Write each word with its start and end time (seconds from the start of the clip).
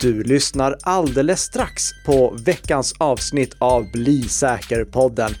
Du 0.00 0.22
lyssnar 0.22 0.76
alldeles 0.82 1.40
strax 1.40 1.90
på 2.06 2.36
veckans 2.44 2.94
avsnitt 2.98 3.56
av 3.58 3.90
Bli 3.92 4.22
säker-podden. 4.22 5.34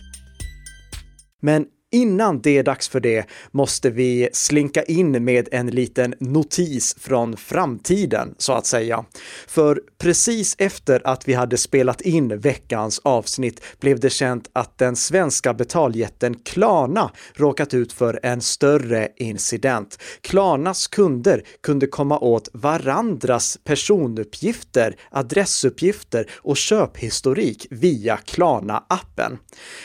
Men 1.42 1.66
Innan 1.94 2.40
det 2.40 2.58
är 2.58 2.62
dags 2.62 2.88
för 2.88 3.00
det 3.00 3.26
måste 3.50 3.90
vi 3.90 4.28
slinka 4.32 4.82
in 4.82 5.24
med 5.24 5.48
en 5.52 5.66
liten 5.66 6.14
notis 6.20 6.96
från 6.98 7.36
framtiden, 7.36 8.34
så 8.38 8.52
att 8.52 8.66
säga. 8.66 9.04
För 9.46 9.82
precis 9.98 10.54
efter 10.58 11.02
att 11.04 11.28
vi 11.28 11.34
hade 11.34 11.56
spelat 11.56 12.00
in 12.00 12.38
veckans 12.38 13.00
avsnitt 13.04 13.60
blev 13.80 14.00
det 14.00 14.10
känt 14.10 14.50
att 14.52 14.78
den 14.78 14.96
svenska 14.96 15.54
betaljätten 15.54 16.34
Klarna 16.34 17.10
råkat 17.34 17.74
ut 17.74 17.92
för 17.92 18.20
en 18.22 18.40
större 18.40 19.08
incident. 19.16 19.98
Klarnas 20.20 20.86
kunder 20.86 21.42
kunde 21.62 21.86
komma 21.86 22.18
åt 22.18 22.48
varandras 22.52 23.58
personuppgifter, 23.64 24.96
adressuppgifter 25.10 26.30
och 26.34 26.56
köphistorik 26.56 27.66
via 27.70 28.16
Klarna-appen. 28.16 29.38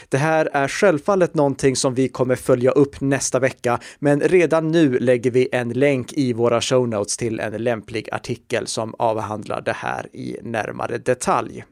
Det 0.10 0.18
här 0.18 0.50
är 0.54 0.68
självfallet 0.68 1.36
någonting 1.36 1.76
som 1.76 1.99
vi 2.00 2.08
kommer 2.08 2.36
följa 2.36 2.72
upp 2.72 3.02
nästa 3.02 3.40
vecka, 3.40 3.80
men 4.00 4.22
redan 4.22 4.72
nu 4.72 5.00
lägger 5.00 5.32
vi 5.32 5.50
en 5.52 5.70
länk 5.70 6.14
i 6.14 6.34
våra 6.34 6.62
show 6.62 6.88
notes 6.88 7.18
till 7.18 7.40
en 7.40 7.64
lämplig 7.64 8.10
artikel 8.12 8.68
som 8.68 8.96
avhandlar 9.00 9.62
det 9.62 9.74
här 9.74 10.16
i 10.16 10.38
närmare 10.44 10.98
detalj. 10.98 11.64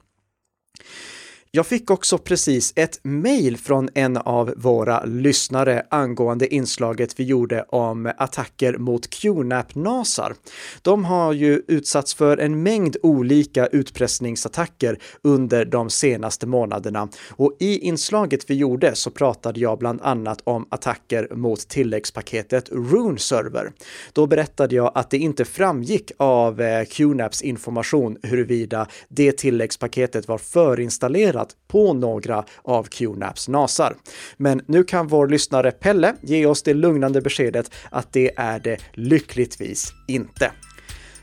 Jag 1.58 1.68
fick 1.68 1.92
också 1.92 2.18
precis 2.18 2.74
ett 2.76 3.00
mejl 3.04 3.58
från 3.58 3.90
en 3.94 4.18
av 4.18 4.54
våra 4.58 5.06
lyssnare 5.06 5.86
angående 5.90 6.54
inslaget 6.54 7.20
vi 7.20 7.24
gjorde 7.24 7.64
om 7.70 8.12
attacker 8.18 8.78
mot 8.78 9.10
QNAP-nasar. 9.10 10.36
De 10.82 11.06
har 11.06 11.34
ju 11.34 11.64
utsatts 11.68 12.14
för 12.14 12.38
en 12.38 12.64
mängd 12.64 12.98
olika 13.04 13.68
utpressningsattacker 13.68 15.00
under 15.22 15.66
de 15.66 15.90
senaste 15.90 16.48
månaderna 16.48 17.10
och 17.30 17.58
i 17.60 17.80
inslaget 17.80 18.50
vi 18.50 18.56
gjorde 18.56 18.96
så 18.96 19.12
pratade 19.12 19.60
jag 19.60 19.80
bland 19.80 20.02
annat 20.02 20.42
om 20.44 20.68
attacker 20.70 21.36
mot 21.36 21.68
tilläggspaketet 21.68 22.70
Rune 22.70 23.20
Server. 23.20 23.72
Då 24.14 24.28
berättade 24.28 24.76
jag 24.76 24.92
att 24.96 25.10
det 25.10 25.18
inte 25.18 25.46
framgick 25.46 26.12
av 26.18 26.62
eh, 26.62 26.86
QNAPs 26.86 27.42
information 27.42 28.18
huruvida 28.24 28.88
det 29.08 29.32
tilläggspaketet 29.32 30.28
var 30.28 30.38
förinstallerat 30.38 31.47
landat 31.48 31.56
på 31.68 31.94
några 31.94 32.46
av 32.64 32.84
QNAPs 32.84 33.48
nasar. 33.48 33.96
Men 34.38 34.62
nu 34.68 34.84
kan 34.84 35.08
vår 35.08 35.28
lyssnare 35.28 35.72
Pelle 35.72 36.16
ge 36.22 36.46
oss 36.46 36.64
det 36.64 36.74
lugnande 36.74 37.22
beskedet 37.22 37.72
att 37.92 38.14
det 38.14 38.32
är 38.38 38.60
det 38.60 38.78
lyckligtvis 38.94 39.94
inte. 40.08 40.52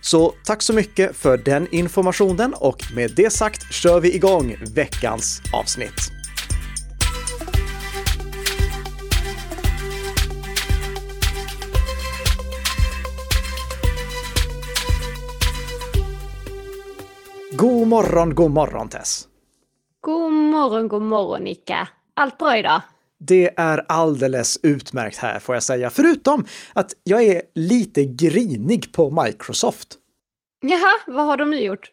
Så 0.00 0.34
tack 0.45 0.62
så 0.62 0.72
mycket 0.72 1.17
för 1.17 1.39
den 1.39 1.69
informationen 1.72 2.55
och 2.56 2.83
med 2.95 3.11
det 3.17 3.33
sagt 3.33 3.72
kör 3.72 4.00
vi 4.00 4.14
igång 4.14 4.56
veckans 4.75 5.41
avsnitt. 5.52 6.11
God 17.56 17.89
morgon, 17.89 18.34
god 18.34 18.50
morgon 18.50 18.89
Tess! 18.89 19.28
God 20.05 20.33
morgon, 20.33 20.88
god 20.88 21.02
morgon 21.02 21.44
Nicka. 21.44 21.88
Allt 22.14 22.38
bra 22.38 22.58
idag? 22.58 22.80
Det 23.19 23.50
är 23.56 23.84
alldeles 23.88 24.58
utmärkt 24.62 25.16
här 25.16 25.38
får 25.38 25.55
jag 25.55 25.62
säga, 25.62 25.91
förutom 25.91 26.44
att 26.72 26.92
jag 27.05 27.22
är 27.22 27.42
lite 27.55 28.05
grinig 28.05 28.92
på 28.92 29.22
Microsoft. 29.24 29.88
Jaha, 30.62 30.92
vad 31.06 31.27
har 31.27 31.36
de 31.36 31.50
nu 31.50 31.61
gjort? 31.61 31.91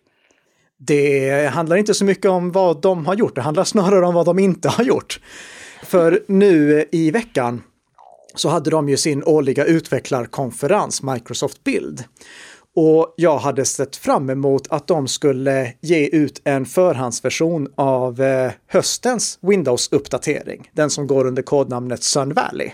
Det 0.80 1.46
handlar 1.54 1.76
inte 1.76 1.94
så 1.94 2.06
mycket 2.06 2.32
om 2.32 2.52
vad 2.52 2.82
de 2.82 3.06
har 3.06 3.16
gjort, 3.16 3.36
det 3.36 3.42
handlar 3.42 3.64
snarare 3.64 4.06
om 4.06 4.14
vad 4.14 4.26
de 4.26 4.40
inte 4.40 4.70
har 4.70 4.84
gjort. 4.84 5.20
För 5.84 6.24
nu 6.28 6.86
i 6.92 7.12
veckan 7.12 7.64
så 8.36 8.50
hade 8.50 8.70
de 8.70 8.90
ju 8.90 8.98
sin 8.98 9.24
årliga 9.24 9.66
utvecklarkonferens 9.66 11.04
Microsoft 11.04 11.64
Build. 11.64 12.04
Och 12.76 13.14
jag 13.18 13.38
hade 13.38 13.66
sett 13.66 13.96
fram 13.96 14.30
emot 14.30 14.68
att 14.70 14.88
de 14.88 15.08
skulle 15.08 15.74
ge 15.82 16.08
ut 16.08 16.42
en 16.44 16.66
förhandsversion 16.66 17.74
av 17.76 18.22
eh, 18.22 18.52
höstens 18.68 19.40
Windows-uppdatering. 19.42 20.70
Den 20.74 20.90
som 20.90 21.08
går 21.08 21.28
under 21.28 21.42
kodnamnet 21.42 22.04
Sun 22.04 22.34
Valley. 22.34 22.72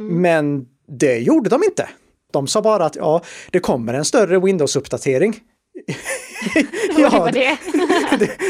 Mm. 0.00 0.22
Men 0.22 0.66
det 0.98 1.18
gjorde 1.18 1.50
de 1.50 1.62
inte. 1.64 1.88
De 2.32 2.46
sa 2.46 2.62
bara 2.62 2.84
att 2.84 2.96
ja, 2.96 3.22
det 3.50 3.60
kommer 3.60 3.94
en 3.94 4.04
större 4.04 4.38
Windows-uppdatering. 4.38 5.34
ja, 6.98 7.30
det. 7.32 7.58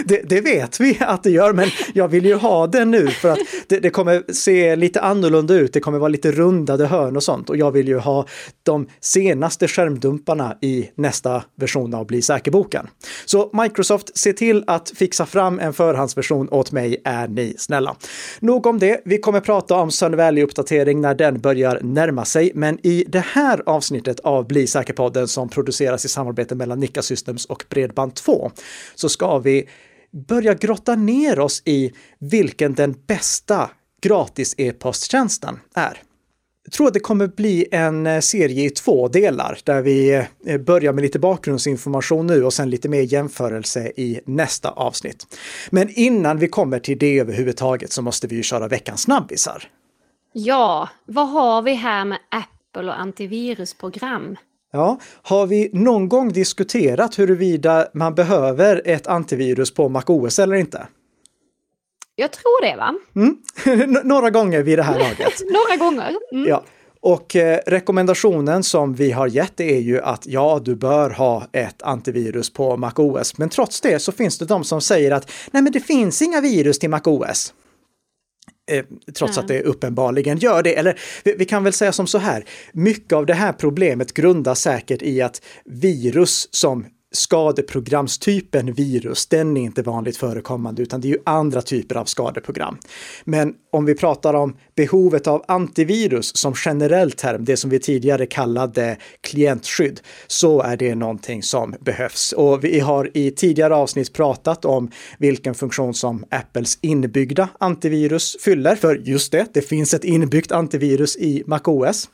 det, 0.05 0.23
det, 0.29 0.41
vet 0.41 0.81
vi 0.81 0.99
att 1.01 1.23
det 1.23 1.31
gör, 1.31 1.53
men 1.53 1.69
jag 1.95 2.09
vill 2.09 2.25
ju 2.25 2.35
ha 2.35 2.67
den 2.67 2.91
nu 2.91 3.09
för 3.09 3.29
att 3.29 3.39
det, 3.67 3.79
det, 3.79 3.91
kommer 3.91 4.33
se 4.33 4.77
lite 4.77 5.01
annorlunda 5.01 5.55
ut. 5.55 5.73
Det 5.73 5.81
kommer 5.81 5.99
vara 5.99 6.09
lite 6.09 6.33
rundade 6.33 6.87
hörn 6.87 7.17
och 7.17 7.23
sånt 7.23 7.51
och 7.51 7.57
jag 7.57 7.71
vill 7.71 7.89
ju 7.89 7.99
ha 7.99 8.27
de 8.63 8.87
senaste 9.01 9.69
skärmdumparna 9.69 10.57
i 10.61 10.89
nästa 10.95 11.43
version 11.57 11.95
av 11.95 12.07
Bli 12.07 12.23
säker-boken. 12.23 12.87
Så 13.25 13.51
Microsoft, 13.53 14.19
se 14.19 14.33
till 14.33 14.65
att 14.67 14.93
fixa 14.97 15.27
fram 15.27 15.59
en 15.59 15.73
förhandsversion 15.73 16.49
åt 16.51 16.73
mig 16.73 17.03
är 17.05 17.29
ni 17.29 17.55
snälla. 17.59 17.97
Nog 18.41 18.67
om 18.67 18.79
det. 18.79 19.01
Vi 19.05 19.19
kommer 19.19 19.41
prata 19.41 19.75
om 19.75 19.91
Sun 19.91 20.15
Valley-uppdatering 20.15 21.01
när 21.01 21.15
den 21.15 21.41
börjar 21.41 21.81
närma 21.83 22.25
sig, 22.25 22.53
men 22.55 22.87
i 22.87 23.05
det 23.09 23.25
här 23.33 23.63
avsnittet 23.67 24.21
av 24.21 24.47
Bli 24.47 24.67
säker-podden 24.67 25.29
som 25.29 25.49
produceras 25.49 26.05
i 26.05 26.09
samarbete 26.09 26.55
mellan 26.55 26.81
Nika 26.81 27.03
Systems 27.03 27.47
och 27.47 27.65
Bredband2 27.89 28.51
så 28.95 29.09
ska 29.09 29.39
vi 29.39 29.69
börja 30.29 30.55
grotta 30.55 30.95
ner 30.95 31.41
oss 31.41 31.63
i 31.65 31.93
vilken 32.19 32.75
den 32.75 32.95
bästa 33.07 33.71
gratis 34.03 34.55
e-posttjänsten 34.59 35.59
är. 35.75 36.03
Jag 36.65 36.73
tror 36.73 36.87
att 36.87 36.95
det 36.95 37.01
kommer 37.01 37.27
bli 37.27 37.67
en 37.71 38.07
eh, 38.07 38.21
serie 38.21 38.67
i 38.67 38.71
två 38.71 39.09
delar 39.09 39.59
där 39.65 39.83
vi 39.83 40.25
eh, 40.47 40.59
börjar 40.59 40.93
med 40.93 41.03
lite 41.03 41.19
bakgrundsinformation 41.19 42.27
nu 42.27 42.45
och 42.45 42.53
sen 42.53 42.71
lite 42.71 42.89
mer 42.89 43.01
jämförelse 43.01 43.93
i 43.97 44.21
nästa 44.27 44.71
avsnitt. 44.71 45.39
Men 45.71 45.89
innan 45.91 46.39
vi 46.39 46.49
kommer 46.49 46.79
till 46.79 46.99
det 46.99 47.19
överhuvudtaget 47.19 47.93
så 47.93 48.03
måste 48.03 48.27
vi 48.27 48.37
ju 48.37 48.43
köra 48.43 48.69
veckans 48.69 49.03
snabbisar. 49.03 49.69
Ja, 50.33 50.89
vad 51.07 51.29
har 51.29 51.63
vi 51.63 51.75
här 51.75 52.05
med 52.05 52.19
Apple 52.31 52.91
och 52.91 53.01
antivirusprogram? 53.01 54.37
Ja, 54.75 54.99
har 55.23 55.47
vi 55.47 55.71
någon 55.73 56.09
gång 56.09 56.33
diskuterat 56.33 57.19
huruvida 57.19 57.89
man 57.95 58.15
behöver 58.15 58.83
ett 58.85 59.07
antivirus 59.07 59.75
på 59.75 59.89
MacOS 59.89 60.39
eller 60.39 60.57
inte? 60.57 60.87
Jag 62.17 62.31
tror 62.33 62.63
det 62.71 62.77
va? 62.77 62.95
Mm. 63.17 64.01
Några 64.05 64.31
gånger 64.31 64.63
vid 64.63 64.79
det 64.79 64.83
här 64.83 64.99
laget. 64.99 65.43
Några 65.51 65.77
gånger. 65.85 66.17
Mm. 66.33 66.49
Ja. 66.49 66.65
Och 67.01 67.37
eh, 67.37 67.61
rekommendationen 67.67 68.63
som 68.63 68.95
vi 68.95 69.11
har 69.11 69.27
gett 69.27 69.61
är 69.61 69.79
ju 69.79 70.01
att 70.01 70.27
ja, 70.27 70.61
du 70.65 70.75
bör 70.75 71.11
ha 71.11 71.47
ett 71.53 71.83
antivirus 71.83 72.53
på 72.53 72.77
MacOS. 72.77 73.39
Men 73.39 73.49
trots 73.49 73.81
det 73.81 73.99
så 73.99 74.13
finns 74.13 74.39
det 74.39 74.45
de 74.45 74.65
som 74.65 74.81
säger 74.81 75.11
att 75.11 75.31
nej, 75.51 75.63
men 75.63 75.73
det 75.73 75.81
finns 75.81 76.23
inga 76.23 76.41
virus 76.41 76.79
till 76.79 76.91
MacOS. 76.91 77.55
Eh, 78.71 78.85
trots 79.15 79.37
mm. 79.37 79.43
att 79.43 79.49
det 79.49 79.63
uppenbarligen 79.63 80.39
gör 80.39 80.63
det. 80.63 80.75
Eller 80.75 81.01
vi, 81.25 81.35
vi, 81.39 81.45
kan 81.45 81.65
väl 81.65 81.73
säga 81.73 81.93
som 81.93 82.07
så 82.07 82.19
här, 82.19 82.45
mycket 82.73 83.13
av 83.13 83.27
det 83.27 83.35
här 83.35 83.53
problemet 83.53 84.15
grundas 84.15 84.61
säkert 84.61 85.03
i 85.03 85.23
att 85.23 85.43
virus 85.65 86.49
som 86.55 86.87
skadeprogramstypen 87.13 88.73
virus, 88.73 89.27
den 89.27 89.57
är 89.57 89.61
inte 89.61 89.83
vanligt 89.83 90.17
förekommande, 90.17 90.83
utan 90.83 91.01
det 91.01 91.09
är 91.09 91.11
ju 91.11 91.19
andra 91.25 91.63
typer 91.63 91.95
av 91.95 92.05
skadeprogram. 92.05 92.79
Men 93.25 93.55
om 93.71 93.85
vi 93.85 93.95
pratar 93.95 94.35
om 94.35 94.57
behovet 94.77 95.27
av 95.27 95.45
antivirus 95.49 96.37
som 96.37 96.55
generell 96.55 97.13
term, 97.13 97.45
det 97.45 97.57
som 97.57 97.71
vi 97.71 97.79
tidigare 97.79 98.27
kallade 98.27 98.97
klientskydd, 99.21 100.01
så 100.27 100.63
är 100.63 100.77
det 100.77 100.95
någonting 100.95 101.43
som 101.43 101.75
behövs. 101.81 102.33
Och 102.33 102.65
vi 102.65 102.81
har 102.81 103.11
i 103.15 103.31
tidigare 103.31 103.75
avsnitt 103.75 104.13
pratat 104.13 104.65
om 104.65 104.91
vilken 105.19 105.55
funktion 105.55 105.95
som 105.95 106.25
Apples 106.31 106.79
inbyggda 106.81 107.49
antivirus 107.61 108.37
fyller, 108.41 108.77
för 108.77 108.95
just 108.95 109.33
det, 109.33 109.47
det 109.53 109.63
finns 109.63 109.95
ett 109.95 110.05
inbyggt 110.05 110.53
antivirus 110.53 111.17
i 111.17 111.43
MacOS. 111.47 112.09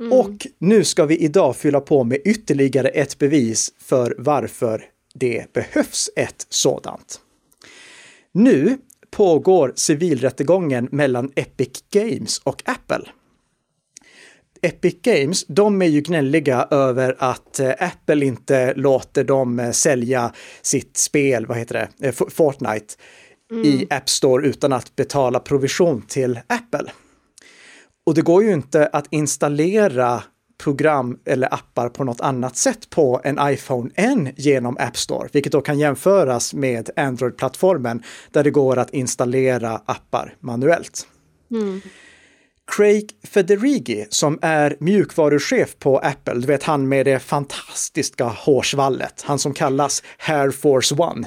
Mm. 0.00 0.12
Och 0.12 0.46
nu 0.58 0.84
ska 0.84 1.06
vi 1.06 1.16
idag 1.16 1.56
fylla 1.56 1.80
på 1.80 2.04
med 2.04 2.18
ytterligare 2.24 2.88
ett 2.88 3.18
bevis 3.18 3.72
för 3.78 4.14
varför 4.18 4.84
det 5.14 5.52
behövs 5.52 6.10
ett 6.16 6.46
sådant. 6.48 7.20
Nu 8.32 8.78
pågår 9.10 9.72
civilrättegången 9.76 10.88
mellan 10.92 11.32
Epic 11.36 11.84
Games 11.90 12.38
och 12.44 12.62
Apple. 12.64 13.04
Epic 14.62 14.94
Games, 15.02 15.46
de 15.46 15.82
är 15.82 15.86
ju 15.86 16.00
gnälliga 16.00 16.68
över 16.70 17.16
att 17.18 17.60
eh, 17.60 17.70
Apple 17.78 18.26
inte 18.26 18.74
låter 18.74 19.24
dem 19.24 19.60
eh, 19.60 19.70
sälja 19.70 20.32
sitt 20.62 20.96
spel, 20.96 21.46
vad 21.46 21.58
heter 21.58 21.88
det, 21.98 22.06
eh, 22.06 22.12
Fortnite, 22.12 22.94
mm. 23.50 23.64
i 23.64 23.86
App 23.90 24.08
Store 24.08 24.46
utan 24.46 24.72
att 24.72 24.96
betala 24.96 25.40
provision 25.40 26.02
till 26.02 26.40
Apple. 26.46 26.92
Och 28.08 28.14
det 28.14 28.22
går 28.22 28.44
ju 28.44 28.52
inte 28.52 28.86
att 28.86 29.06
installera 29.10 30.22
program 30.62 31.18
eller 31.24 31.54
appar 31.54 31.88
på 31.88 32.04
något 32.04 32.20
annat 32.20 32.56
sätt 32.56 32.90
på 32.90 33.20
en 33.24 33.38
iPhone 33.42 33.90
än 33.94 34.32
genom 34.36 34.76
App 34.80 34.96
Store, 34.96 35.28
vilket 35.32 35.52
då 35.52 35.60
kan 35.60 35.78
jämföras 35.78 36.54
med 36.54 36.90
Android-plattformen 36.96 38.02
där 38.30 38.44
det 38.44 38.50
går 38.50 38.78
att 38.78 38.90
installera 38.90 39.80
appar 39.84 40.34
manuellt. 40.40 41.06
Mm. 41.50 41.80
Craig 42.76 43.10
Federighi 43.24 44.06
som 44.10 44.38
är 44.42 44.76
mjukvaruchef 44.80 45.78
på 45.78 45.98
Apple, 45.98 46.34
du 46.34 46.46
vet 46.46 46.62
han 46.62 46.88
med 46.88 47.06
det 47.06 47.18
fantastiska 47.18 48.24
hårsvallet, 48.24 49.22
han 49.26 49.38
som 49.38 49.54
kallas 49.54 50.02
Hair 50.18 50.50
Force 50.50 50.94
One. 50.94 51.26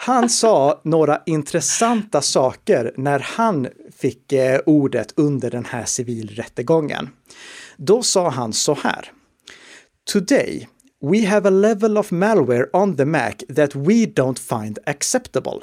Han 0.00 0.28
sa 0.28 0.80
några 0.84 1.20
intressanta 1.26 2.22
saker 2.22 2.92
när 2.96 3.18
han 3.18 3.68
fick 3.98 4.32
eh, 4.32 4.60
ordet 4.66 5.12
under 5.16 5.50
den 5.50 5.64
här 5.64 5.84
civilrättegången. 5.84 7.08
Då 7.76 8.02
sa 8.02 8.28
han 8.28 8.52
så 8.52 8.74
här. 8.74 9.12
Today, 10.12 10.68
we 11.00 11.26
have 11.26 11.48
a 11.48 11.50
level 11.50 11.98
of 11.98 12.10
malware 12.10 12.66
on 12.72 12.96
the 12.96 13.04
Mac 13.04 13.32
that 13.56 13.74
we 13.74 14.06
don't 14.06 14.60
find 14.60 14.78
acceptable. 14.86 15.60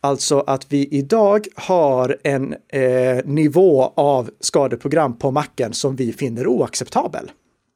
Alltså 0.00 0.40
att 0.40 0.72
vi 0.72 0.88
idag 0.90 1.46
har 1.54 2.16
en 2.24 2.56
eh, 2.68 3.24
nivå 3.24 3.92
av 3.96 4.30
skadeprogram 4.40 5.18
på 5.18 5.30
macken 5.30 5.72
som 5.72 5.96
vi 5.96 6.12
finner 6.12 6.46
oacceptabel. 6.46 7.30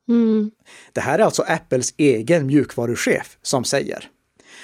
Mm. 0.08 0.50
Det 0.92 1.00
här 1.00 1.18
är 1.18 1.22
alltså 1.22 1.42
Apples 1.42 1.94
egen 1.96 2.46
mjukvaruchef 2.46 3.38
som 3.42 3.64
säger. 3.64 4.08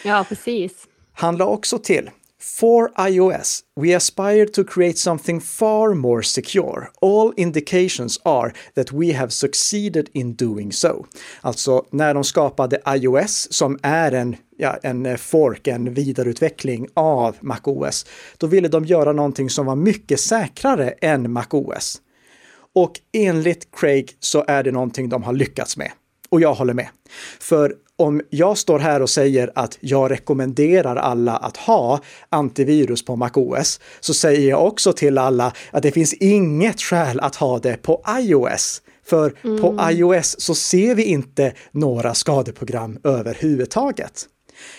Ja, 0.04 0.24
precis. 0.28 0.72
Han 1.12 1.36
la 1.36 1.46
också 1.46 1.78
till 1.78 2.10
For 2.42 2.90
iOS, 3.08 3.64
we 3.76 3.92
aspire 3.92 4.46
to 4.46 4.64
create 4.64 4.98
something 4.98 5.40
far 5.40 5.94
more 5.94 6.22
secure. 6.22 6.90
All 7.02 7.32
indications 7.36 8.18
are 8.24 8.52
that 8.74 8.92
we 8.92 9.12
have 9.12 9.32
succeeded 9.32 10.08
in 10.12 10.34
doing 10.34 10.72
so. 10.72 11.06
Alltså, 11.40 11.84
när 11.90 12.14
de 12.14 12.24
skapade 12.24 12.80
iOS, 12.88 13.48
som 13.50 13.78
är 13.82 14.12
en, 14.12 14.36
ja, 14.56 14.78
en 14.82 15.06
eh, 15.06 15.16
fork, 15.16 15.66
en 15.66 15.94
vidareutveckling 15.94 16.88
av 16.94 17.36
MacOS, 17.40 18.06
då 18.38 18.46
ville 18.46 18.68
de 18.68 18.84
göra 18.84 19.12
någonting 19.12 19.50
som 19.50 19.66
var 19.66 19.76
mycket 19.76 20.20
säkrare 20.20 20.90
än 20.90 21.32
MacOS. 21.32 22.00
Och 22.74 22.92
enligt 23.12 23.68
Craig 23.76 24.16
så 24.20 24.44
är 24.48 24.62
det 24.62 24.72
någonting 24.72 25.08
de 25.08 25.22
har 25.22 25.32
lyckats 25.32 25.76
med. 25.76 25.90
Och 26.30 26.40
jag 26.40 26.54
håller 26.54 26.74
med. 26.74 26.88
För 27.40 27.74
om 27.96 28.22
jag 28.30 28.58
står 28.58 28.78
här 28.78 29.02
och 29.02 29.10
säger 29.10 29.52
att 29.54 29.78
jag 29.80 30.10
rekommenderar 30.10 30.96
alla 30.96 31.36
att 31.36 31.56
ha 31.56 32.00
antivirus 32.28 33.04
på 33.04 33.16
MacOS, 33.16 33.80
så 34.00 34.14
säger 34.14 34.50
jag 34.50 34.66
också 34.66 34.92
till 34.92 35.18
alla 35.18 35.52
att 35.70 35.82
det 35.82 35.92
finns 35.92 36.14
inget 36.14 36.80
skäl 36.80 37.20
att 37.20 37.36
ha 37.36 37.58
det 37.58 37.82
på 37.82 38.02
iOS. 38.18 38.82
För 39.06 39.34
mm. 39.44 39.60
på 39.60 39.78
iOS 39.90 40.40
så 40.40 40.54
ser 40.54 40.94
vi 40.94 41.04
inte 41.04 41.52
några 41.72 42.14
skadeprogram 42.14 42.98
överhuvudtaget. 43.04 44.26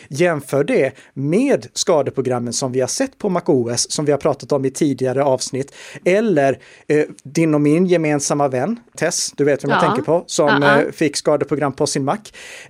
Jämför 0.07 0.63
det 0.63 0.91
med 1.13 1.67
skadeprogrammen 1.73 2.53
som 2.53 2.71
vi 2.71 2.79
har 2.79 2.87
sett 2.87 3.17
på 3.17 3.29
MacOS, 3.29 3.91
som 3.91 4.05
vi 4.05 4.11
har 4.11 4.19
pratat 4.19 4.51
om 4.51 4.65
i 4.65 4.71
tidigare 4.71 5.23
avsnitt, 5.23 5.73
eller 6.05 6.59
eh, 6.87 7.03
din 7.23 7.53
och 7.53 7.61
min 7.61 7.85
gemensamma 7.85 8.47
vän, 8.47 8.79
Tess, 8.97 9.31
du 9.35 9.43
vet 9.43 9.63
vem 9.63 9.71
ja. 9.71 9.75
jag 9.75 9.85
tänker 9.85 10.01
på, 10.01 10.23
som 10.27 10.49
uh 10.49 10.55
-uh. 10.55 10.85
Eh, 10.85 10.91
fick 10.91 11.17
skadeprogram 11.17 11.73
på 11.73 11.87
sin 11.87 12.05
Mac. 12.05 12.17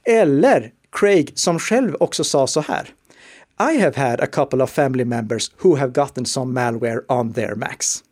Eller 0.04 0.72
Craig 0.92 1.32
som 1.36 1.60
själv 1.60 1.96
också 2.00 2.24
sa 2.24 2.48
så 2.48 2.62
här. 2.62 2.90
I 3.60 3.80
have 3.80 3.96
had 3.96 4.22
a 4.22 4.28
couple 4.28 4.64
of 4.64 4.72
family 4.72 5.06
members 5.06 5.52
who 5.64 5.76
have 5.76 5.92
gotten 5.92 6.26
some 6.26 6.54
malware 6.54 7.02
on 7.08 7.34
their 7.34 7.56
Macs. 7.56 8.04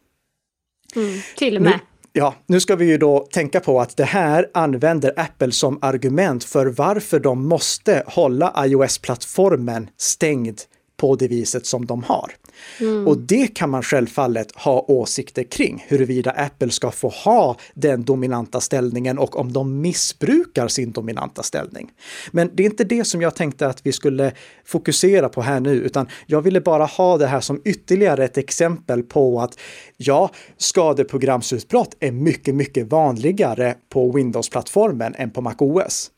Mm, 0.95 1.19
till 1.37 1.55
och 1.55 1.61
med. 1.61 1.71
Nu, 1.71 1.79
Ja, 2.13 2.35
nu 2.47 2.59
ska 2.59 2.75
vi 2.75 2.85
ju 2.85 2.97
då 2.97 3.19
tänka 3.19 3.59
på 3.59 3.81
att 3.81 3.97
det 3.97 4.03
här 4.03 4.49
använder 4.53 5.13
Apple 5.15 5.51
som 5.51 5.79
argument 5.81 6.43
för 6.43 6.65
varför 6.65 7.19
de 7.19 7.47
måste 7.47 8.03
hålla 8.07 8.65
iOS-plattformen 8.65 9.89
stängd 9.97 10.59
på 10.99 11.15
det 11.15 11.27
viset 11.27 11.65
som 11.65 11.85
de 11.85 12.03
har. 12.03 12.31
Mm. 12.79 13.07
Och 13.07 13.17
det 13.17 13.47
kan 13.47 13.69
man 13.69 13.83
självfallet 13.83 14.51
ha 14.55 14.85
åsikter 14.87 15.43
kring, 15.43 15.85
huruvida 15.87 16.31
Apple 16.31 16.69
ska 16.69 16.91
få 16.91 17.09
ha 17.09 17.57
den 17.73 18.03
dominanta 18.03 18.61
ställningen 18.61 19.19
och 19.19 19.39
om 19.39 19.53
de 19.53 19.81
missbrukar 19.81 20.67
sin 20.67 20.91
dominanta 20.91 21.43
ställning. 21.43 21.91
Men 22.31 22.51
det 22.53 22.63
är 22.63 22.65
inte 22.65 22.83
det 22.83 23.03
som 23.05 23.21
jag 23.21 23.35
tänkte 23.35 23.67
att 23.67 23.85
vi 23.85 23.91
skulle 23.91 24.31
fokusera 24.65 25.29
på 25.29 25.41
här 25.41 25.59
nu, 25.59 25.73
utan 25.73 26.07
jag 26.25 26.41
ville 26.41 26.61
bara 26.61 26.85
ha 26.85 27.17
det 27.17 27.27
här 27.27 27.41
som 27.41 27.61
ytterligare 27.65 28.25
ett 28.25 28.37
exempel 28.37 29.03
på 29.03 29.41
att 29.41 29.59
ja, 29.97 30.29
skadeprogramsutbrott 30.57 31.95
är 31.99 32.11
mycket, 32.11 32.55
mycket 32.55 32.87
vanligare 32.87 33.75
på 33.89 34.11
Windows-plattformen 34.11 35.15
än 35.17 35.31
på 35.31 35.41
MacOS. 35.41 36.11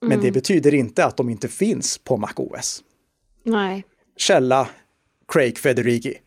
Men 0.00 0.12
mm. 0.12 0.24
det 0.24 0.32
betyder 0.32 0.74
inte 0.74 1.04
att 1.04 1.16
de 1.16 1.28
inte 1.28 1.48
finns 1.48 1.98
på 1.98 2.16
MacOS. 2.16 2.82
Nej. 3.44 3.84
Källa 4.18 4.68
Craig 5.32 5.58
Federighi. 5.58 6.14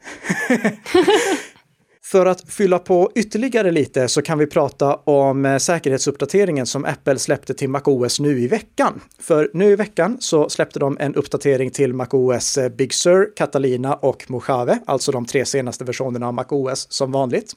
För 2.03 2.25
att 2.25 2.49
fylla 2.49 2.79
på 2.79 3.11
ytterligare 3.15 3.71
lite 3.71 4.07
så 4.07 4.21
kan 4.21 4.37
vi 4.37 4.47
prata 4.47 4.95
om 4.95 5.45
eh, 5.45 5.57
säkerhetsuppdateringen 5.57 6.65
som 6.65 6.85
Apple 6.85 7.19
släppte 7.19 7.53
till 7.53 7.69
MacOS 7.69 8.19
nu 8.19 8.39
i 8.39 8.47
veckan. 8.47 9.01
För 9.19 9.51
nu 9.53 9.71
i 9.71 9.75
veckan 9.75 10.17
så 10.19 10.49
släppte 10.49 10.79
de 10.79 10.97
en 10.99 11.15
uppdatering 11.15 11.71
till 11.71 11.93
MacOS 11.93 12.57
eh, 12.57 12.69
Big 12.69 12.93
Sur, 12.93 13.35
Catalina 13.35 13.93
och 13.93 14.25
Mojave, 14.27 14.79
alltså 14.85 15.11
de 15.11 15.25
tre 15.25 15.45
senaste 15.45 15.83
versionerna 15.83 16.27
av 16.27 16.33
MacOS 16.33 16.87
som 16.91 17.11
vanligt. 17.11 17.53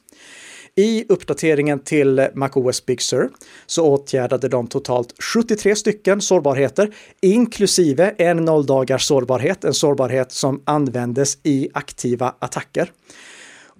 I 0.77 1.05
uppdateringen 1.09 1.79
till 1.79 2.27
MacOS 2.33 2.85
Big 2.85 3.01
Sur 3.01 3.29
så 3.65 3.85
åtgärdade 3.85 4.47
de 4.47 4.67
totalt 4.67 5.23
73 5.23 5.75
stycken 5.75 6.21
sårbarheter, 6.21 6.93
inklusive 7.21 8.15
en 8.17 8.37
nolldagars 8.37 9.05
sårbarhet, 9.05 9.63
en 9.63 9.73
sårbarhet 9.73 10.31
som 10.31 10.61
användes 10.65 11.37
i 11.43 11.69
aktiva 11.73 12.35
attacker. 12.39 12.91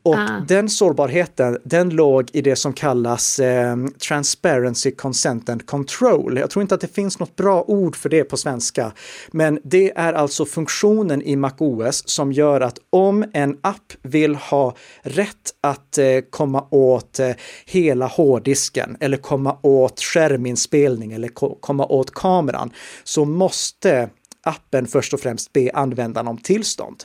Och 0.06 0.16
ah. 0.16 0.46
den 0.48 0.70
sårbarheten, 0.70 1.58
den 1.64 1.90
låg 1.90 2.30
i 2.34 2.42
det 2.42 2.56
som 2.56 2.74
kallas 2.74 3.40
eh, 3.40 3.76
Transparency 4.08 4.92
Consent 4.92 5.50
and 5.50 5.66
Control. 5.66 6.38
Jag 6.38 6.50
tror 6.50 6.62
inte 6.62 6.76
att 6.76 6.82
det 6.82 6.96
finns 6.96 7.20
något 7.20 7.36
bra 7.36 7.64
ord 7.68 7.96
för 7.96 8.10
det 8.10 8.24
på 8.24 8.38
svenska. 8.38 8.92
Men 9.32 9.60
det 9.64 9.92
är 9.96 10.14
alltså 10.14 10.46
funktionen 10.46 11.22
i 11.22 11.36
MacOS 11.36 12.10
som 12.10 12.32
gör 12.32 12.62
att 12.62 12.80
om 12.90 13.26
en 13.34 13.58
app 13.62 13.94
vill 14.02 14.36
ha 14.36 14.76
rätt 15.02 15.54
att 15.62 15.98
eh, 15.98 16.06
komma 16.30 16.68
åt 16.70 17.20
eh, 17.20 17.32
hela 17.66 18.08
hårddisken 18.08 18.98
eller 19.00 19.18
komma 19.18 19.58
åt 19.62 20.00
skärminspelning 20.00 21.14
eller 21.14 21.28
ko 21.28 21.58
komma 21.62 21.86
åt 21.86 22.12
kameran 22.12 22.72
så 23.04 23.26
måste 23.26 24.10
appen 24.44 24.88
först 24.88 25.14
och 25.14 25.20
främst 25.20 25.54
be 25.54 25.72
användaren 25.74 26.28
om 26.28 26.38
tillstånd. 26.38 27.04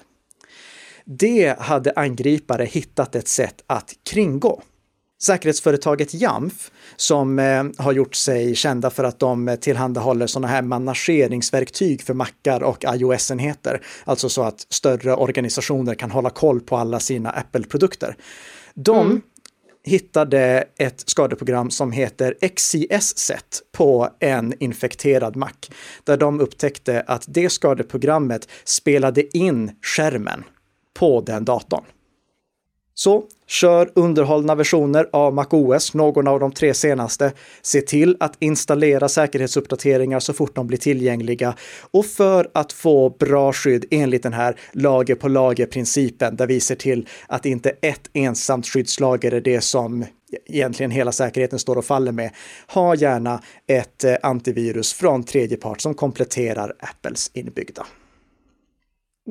Det 1.19 1.59
hade 1.59 1.93
angripare 1.97 2.65
hittat 2.65 3.15
ett 3.15 3.29
sätt 3.29 3.65
att 3.67 3.95
kringgå. 4.11 4.63
Säkerhetsföretaget 5.23 6.15
Jamf, 6.15 6.71
som 6.97 7.39
eh, 7.39 7.65
har 7.79 7.93
gjort 7.93 8.15
sig 8.15 8.55
kända 8.55 8.91
för 8.91 9.05
att 9.05 9.19
de 9.19 9.57
tillhandahåller 9.61 10.27
sådana 10.27 10.49
här 10.49 10.63
manageringsverktyg 10.63 12.03
för 12.03 12.15
mackar 12.15 12.63
och 12.63 12.85
iOS-enheter, 12.95 13.81
alltså 14.05 14.29
så 14.29 14.43
att 14.43 14.67
större 14.69 15.15
organisationer 15.15 15.95
kan 15.95 16.11
hålla 16.11 16.31
koll 16.31 16.61
på 16.61 16.77
alla 16.77 17.01
sina 17.01 17.31
Apple-produkter. 17.31 18.17
De 18.75 19.07
mm. 19.07 19.21
hittade 19.85 20.65
ett 20.79 21.03
skadeprogram 21.07 21.71
som 21.71 21.93
heter 21.93 22.35
XCS-set 22.55 23.63
på 23.73 24.09
en 24.21 24.55
infekterad 24.59 25.37
Mac, 25.37 25.53
där 26.05 26.17
de 26.17 26.41
upptäckte 26.41 27.05
att 27.07 27.25
det 27.29 27.51
skadeprogrammet 27.51 28.49
spelade 28.65 29.37
in 29.37 29.71
skärmen 29.83 30.45
på 30.99 31.21
den 31.21 31.45
datorn. 31.45 31.85
Så 32.95 33.25
kör 33.47 33.91
underhållna 33.95 34.55
versioner 34.55 35.09
av 35.13 35.35
MacOS, 35.35 35.95
någon 35.95 36.29
av 36.29 36.41
de 36.41 36.53
tre 36.53 36.75
senaste. 36.75 37.33
Se 37.63 37.81
till 37.81 38.17
att 38.21 38.37
installera 38.39 39.09
säkerhetsuppdateringar 39.09 40.21
så 40.21 40.33
fort 40.33 40.55
de 40.55 40.67
blir 40.67 40.79
tillgängliga. 40.79 41.55
Och 41.91 42.07
för 42.07 42.51
att 42.55 42.73
få 42.73 43.11
bra 43.11 43.53
skydd 43.53 43.85
enligt 43.91 44.23
den 44.23 44.33
här 44.33 44.57
lager 44.73 45.15
på 45.15 45.29
lager-principen 45.29 46.37
där 46.37 46.47
vi 46.47 46.61
ser 46.61 46.75
till 46.75 47.09
att 47.27 47.47
inte 47.47 47.71
ett 47.71 48.11
ensamt 48.13 48.67
skyddslager 48.67 49.33
är 49.33 49.41
det 49.41 49.61
som 49.61 50.05
egentligen 50.47 50.91
hela 50.91 51.13
säkerheten 51.13 51.59
står 51.59 51.77
och 51.77 51.85
faller 51.85 52.13
med. 52.13 52.31
Ha 52.69 52.95
gärna 52.95 53.43
ett 53.67 54.05
eh, 54.05 54.15
antivirus 54.23 54.93
från 54.93 55.25
tredje 55.25 55.57
part 55.57 55.81
som 55.81 55.95
kompletterar 55.95 56.75
Apples 56.79 57.31
inbyggda. 57.35 57.87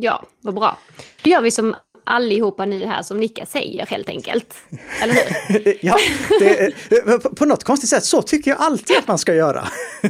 Ja, 0.02 0.26
vad 0.42 0.54
bra. 0.56 0.78
Då 1.22 1.30
gör 1.30 1.42
vi 1.42 1.52
som 1.52 1.76
allihopa 2.04 2.66
nu 2.66 2.86
här 2.86 3.04
som 3.04 3.20
Nicka 3.20 3.46
säger 3.46 3.86
helt 3.86 4.10
enkelt. 4.10 4.56
Eller 5.02 5.14
hur? 5.14 5.78
ja, 5.86 5.98
det, 6.40 7.36
på 7.36 7.46
något 7.46 7.64
konstigt 7.64 7.90
sätt 7.90 8.04
så 8.04 8.22
tycker 8.22 8.52
jag 8.52 8.60
alltid 8.60 8.98
att 8.98 9.08
man 9.08 9.18
ska 9.18 9.34
göra. 9.34 9.68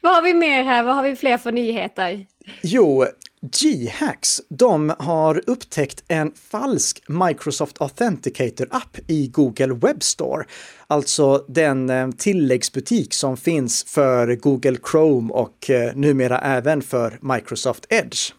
Vad 0.00 0.14
har 0.14 0.22
vi 0.22 0.34
mer 0.34 0.64
här? 0.64 0.82
Vad 0.82 0.94
har 0.94 1.02
vi 1.02 1.16
fler 1.16 1.38
för 1.38 1.52
nyheter? 1.52 2.26
Jo, 2.62 3.06
G-Hacks, 3.50 4.40
de 4.48 4.94
har 4.98 5.42
upptäckt 5.46 6.04
en 6.08 6.32
falsk 6.50 7.02
Microsoft 7.08 7.80
Authenticator-app 7.80 8.98
i 9.06 9.28
Google 9.28 9.74
Web 9.74 10.02
Store. 10.02 10.44
Alltså 10.86 11.44
den 11.48 11.90
eh, 11.90 12.10
tilläggsbutik 12.10 13.14
som 13.14 13.36
finns 13.36 13.84
för 13.84 14.34
Google 14.36 14.76
Chrome 14.90 15.32
och 15.32 15.70
eh, 15.70 15.94
numera 15.94 16.38
även 16.38 16.82
för 16.82 17.18
Microsoft 17.34 17.86
Edge. 17.88 18.32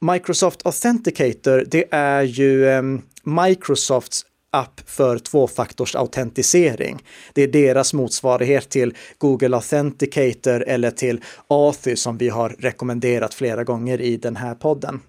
Microsoft 0.00 0.66
Authenticator, 0.66 1.64
det 1.66 1.84
är 1.90 2.22
ju 2.22 2.68
eh, 2.68 2.82
Microsofts 3.24 4.24
app 4.56 4.80
för 4.86 5.18
tvåfaktorsautentisering. 5.18 7.04
Det 7.32 7.42
är 7.42 7.48
deras 7.48 7.94
motsvarighet 7.94 8.68
till 8.68 8.94
Google 9.18 9.56
Authenticator 9.56 10.64
eller 10.66 10.90
till 10.90 11.20
Authy 11.48 11.96
som 11.96 12.18
vi 12.18 12.28
har 12.28 12.48
rekommenderat 12.58 13.34
flera 13.34 13.64
gånger 13.64 14.00
i 14.00 14.16
den 14.16 14.36
här 14.36 14.54
podden. 14.54 15.00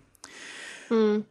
Mm. 0.89 1.23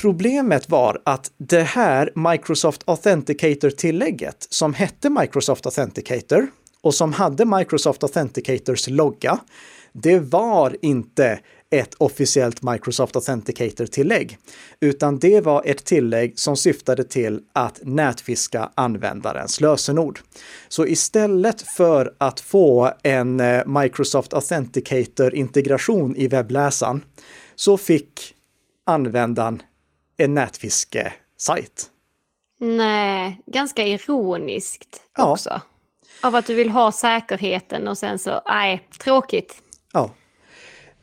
Problemet 0.00 0.70
var 0.70 1.02
att 1.04 1.30
det 1.36 1.62
här 1.62 2.30
Microsoft 2.30 2.82
Authenticator-tillägget 2.84 4.46
som 4.50 4.74
hette 4.74 5.10
Microsoft 5.10 5.66
Authenticator 5.66 6.46
och 6.80 6.94
som 6.94 7.12
hade 7.12 7.44
Microsoft 7.44 8.02
Authenticators 8.02 8.88
logga, 8.88 9.38
det 9.92 10.18
var 10.18 10.76
inte 10.82 11.40
ett 11.72 11.94
officiellt 11.98 12.62
Microsoft 12.62 13.16
Authenticator-tillägg, 13.16 14.38
utan 14.80 15.18
det 15.18 15.40
var 15.40 15.62
ett 15.66 15.84
tillägg 15.84 16.38
som 16.38 16.56
syftade 16.56 17.04
till 17.04 17.40
att 17.52 17.80
nätfiska 17.82 18.70
användarens 18.74 19.60
lösenord. 19.60 20.20
Så 20.68 20.86
istället 20.86 21.62
för 21.62 22.14
att 22.18 22.40
få 22.40 22.92
en 23.02 23.40
eh, 23.40 23.66
Microsoft 23.66 24.34
Authenticator-integration 24.34 26.16
i 26.16 26.28
webbläsaren 26.28 27.04
så 27.54 27.76
fick 27.78 28.34
användaren 28.86 29.62
en 30.16 30.34
nätfiskesajt. 30.34 31.90
Nej, 32.60 33.40
ganska 33.46 33.86
ironiskt 33.86 35.00
också. 35.18 35.50
Ja. 35.50 35.60
Av 36.28 36.34
att 36.34 36.46
du 36.46 36.54
vill 36.54 36.70
ha 36.70 36.92
säkerheten 36.92 37.88
och 37.88 37.98
sen 37.98 38.18
så, 38.18 38.42
nej, 38.46 38.88
tråkigt. 38.98 39.54
Ja. 39.92 40.10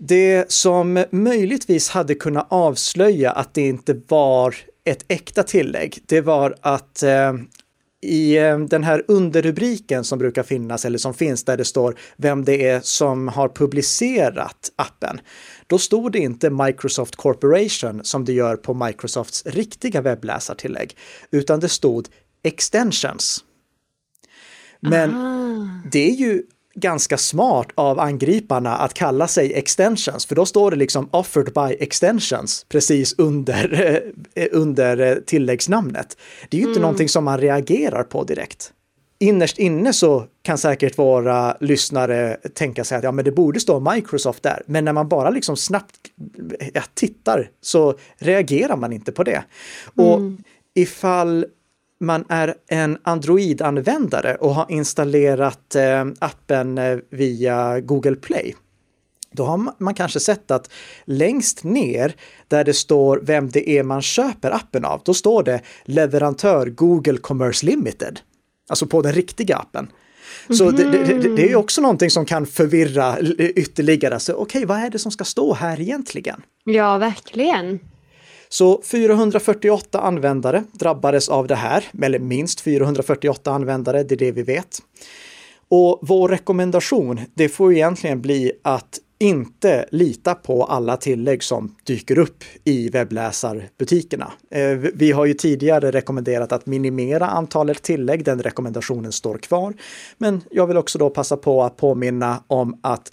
Det 0.01 0.51
som 0.51 1.05
möjligtvis 1.11 1.89
hade 1.89 2.15
kunnat 2.15 2.47
avslöja 2.49 3.31
att 3.31 3.53
det 3.53 3.67
inte 3.67 4.01
var 4.07 4.55
ett 4.85 5.05
äkta 5.07 5.43
tillägg, 5.43 6.03
det 6.05 6.21
var 6.21 6.55
att 6.61 7.03
eh, 7.03 7.33
i 8.01 8.37
eh, 8.37 8.59
den 8.59 8.83
här 8.83 9.03
underrubriken 9.07 10.03
som 10.03 10.19
brukar 10.19 10.43
finnas 10.43 10.85
eller 10.85 10.97
som 10.97 11.13
finns 11.13 11.43
där 11.43 11.57
det 11.57 11.65
står 11.65 11.95
vem 12.17 12.45
det 12.45 12.67
är 12.67 12.81
som 12.83 13.27
har 13.27 13.49
publicerat 13.49 14.71
appen. 14.75 15.21
Då 15.67 15.77
stod 15.77 16.11
det 16.11 16.19
inte 16.19 16.49
Microsoft 16.49 17.15
Corporation 17.15 18.03
som 18.03 18.25
det 18.25 18.33
gör 18.33 18.55
på 18.55 18.73
Microsofts 18.73 19.45
riktiga 19.45 20.01
webbläsartillägg, 20.01 20.97
utan 21.31 21.59
det 21.59 21.69
stod 21.69 22.07
Extensions. 22.43 23.43
Men 24.79 25.15
Aha. 25.15 25.81
det 25.91 26.09
är 26.09 26.15
ju 26.15 26.43
ganska 26.75 27.17
smart 27.17 27.67
av 27.75 27.99
angriparna 27.99 28.77
att 28.77 28.93
kalla 28.93 29.27
sig 29.27 29.53
extensions, 29.53 30.25
för 30.25 30.35
då 30.35 30.45
står 30.45 30.71
det 30.71 30.77
liksom 30.77 31.09
offered 31.11 31.53
by 31.53 31.75
extensions 31.79 32.65
precis 32.69 33.15
under, 33.17 34.01
eh, 34.35 34.47
under 34.51 34.97
eh, 34.97 35.15
tilläggsnamnet. 35.15 36.17
Det 36.49 36.57
är 36.57 36.61
ju 36.61 36.67
inte 36.67 36.79
mm. 36.79 36.81
någonting 36.81 37.09
som 37.09 37.23
man 37.23 37.37
reagerar 37.37 38.03
på 38.03 38.23
direkt. 38.23 38.73
Innerst 39.21 39.59
inne 39.59 39.93
så 39.93 40.25
kan 40.41 40.57
säkert 40.57 40.99
våra 40.99 41.57
lyssnare 41.59 42.37
tänka 42.53 42.83
sig 42.83 42.97
att 42.97 43.03
ja, 43.03 43.11
men 43.11 43.25
det 43.25 43.31
borde 43.31 43.59
stå 43.59 43.79
Microsoft 43.93 44.43
där. 44.43 44.63
Men 44.65 44.85
när 44.85 44.93
man 44.93 45.07
bara 45.07 45.29
liksom 45.29 45.57
snabbt 45.57 45.95
ja, 46.73 46.81
tittar 46.93 47.49
så 47.61 47.95
reagerar 48.17 48.77
man 48.77 48.93
inte 48.93 49.11
på 49.11 49.23
det. 49.23 49.43
Mm. 49.97 50.09
Och 50.09 50.21
ifall 50.75 51.45
man 51.99 52.25
är 52.29 52.55
en 52.67 52.97
Android-användare 53.03 54.35
och 54.35 54.55
har 54.55 54.65
installerat 54.69 55.75
eh, 55.75 56.05
appen 56.19 56.77
eh, 56.77 56.97
via 57.09 57.79
Google 57.79 58.15
Play, 58.15 58.55
då 59.31 59.43
har 59.43 59.73
man 59.77 59.93
kanske 59.93 60.19
sett 60.19 60.51
att 60.51 60.69
längst 61.05 61.63
ner 61.63 62.15
där 62.47 62.63
det 62.63 62.73
står 62.73 63.19
vem 63.23 63.49
det 63.49 63.69
är 63.69 63.83
man 63.83 64.01
köper 64.01 64.51
appen 64.51 64.85
av, 64.85 65.01
då 65.05 65.13
står 65.13 65.43
det 65.43 65.61
leverantör 65.85 66.65
Google 66.65 67.17
Commerce 67.17 67.65
Limited. 67.65 68.19
Alltså 68.69 68.85
på 68.85 69.01
den 69.01 69.13
riktiga 69.13 69.57
appen. 69.57 69.91
Så 70.49 70.69
mm 70.69 70.75
det, 70.75 71.03
det, 71.03 71.35
det, 71.35 71.51
är 71.51 71.55
också 71.55 71.81
någonting 71.81 72.09
som 72.09 72.25
kan 72.25 72.45
förvirra 72.45 73.19
ytterligare. 73.39 74.15
Okej, 74.15 74.35
okay, 74.35 74.65
vad 74.65 74.77
är 74.77 74.89
det 74.89 74.99
som 74.99 75.11
ska 75.11 75.23
stå 75.23 75.53
här 75.53 75.81
egentligen? 75.81 76.41
Ja, 76.63 76.97
verkligen. 76.97 77.79
Så 78.49 78.81
448 78.81 79.99
användare 79.99 80.63
drabbades 80.71 81.29
av 81.29 81.47
det 81.47 81.55
här, 81.55 81.83
eller 82.01 82.19
minst 82.19 82.61
448 82.61 83.51
användare, 83.51 84.03
det 84.03 84.15
är 84.15 84.19
det 84.19 84.31
vi 84.31 84.43
vet. 84.43 84.79
Och 85.69 85.99
vår 86.01 86.29
rekommendation, 86.29 87.19
det 87.33 87.49
får 87.49 87.73
egentligen 87.73 88.21
bli 88.21 88.51
att 88.61 88.99
inte 89.19 89.85
lita 89.91 90.35
på 90.35 90.63
alla 90.63 90.97
tillägg 90.97 91.43
som 91.43 91.75
dyker 91.83 92.19
upp 92.19 92.43
i 92.63 92.89
webbläsarbutikerna. 92.89 94.31
Eh, 94.51 94.71
vi 94.71 95.11
har 95.11 95.25
ju 95.25 95.33
tidigare 95.33 95.91
rekommenderat 95.91 96.51
att 96.51 96.65
minimera 96.65 97.27
antalet 97.27 97.81
tillägg, 97.81 98.25
den 98.25 98.41
rekommendationen 98.41 99.11
står 99.11 99.37
kvar. 99.37 99.73
Men 100.17 100.41
jag 100.51 100.67
vill 100.67 100.77
också 100.77 100.97
då 100.97 101.09
passa 101.09 101.37
på 101.37 101.63
att 101.63 101.77
påminna 101.77 102.43
om 102.47 102.79
att 102.83 103.11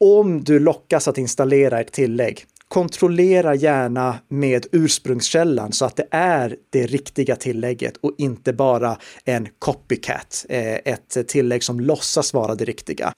om 0.00 0.44
du 0.44 0.58
lockas 0.58 1.08
att 1.08 1.18
installera 1.18 1.80
ett 1.80 1.92
tillägg, 1.92 2.46
kontrollera 2.70 3.54
gärna 3.54 4.18
med 4.28 4.66
ursprungskällan 4.72 5.72
så 5.72 5.84
att 5.84 5.96
det 5.96 6.06
är 6.10 6.56
det 6.70 6.86
riktiga 6.86 7.36
tillägget 7.36 7.96
och 7.96 8.14
inte 8.18 8.52
bara 8.52 8.96
en 9.24 9.48
copycat, 9.58 10.46
eh, 10.48 10.74
ett 10.74 11.28
tillägg 11.28 11.62
som 11.62 11.80
låtsas 11.80 12.34
vara 12.34 12.54
det 12.54 12.64
riktiga. 12.64 13.12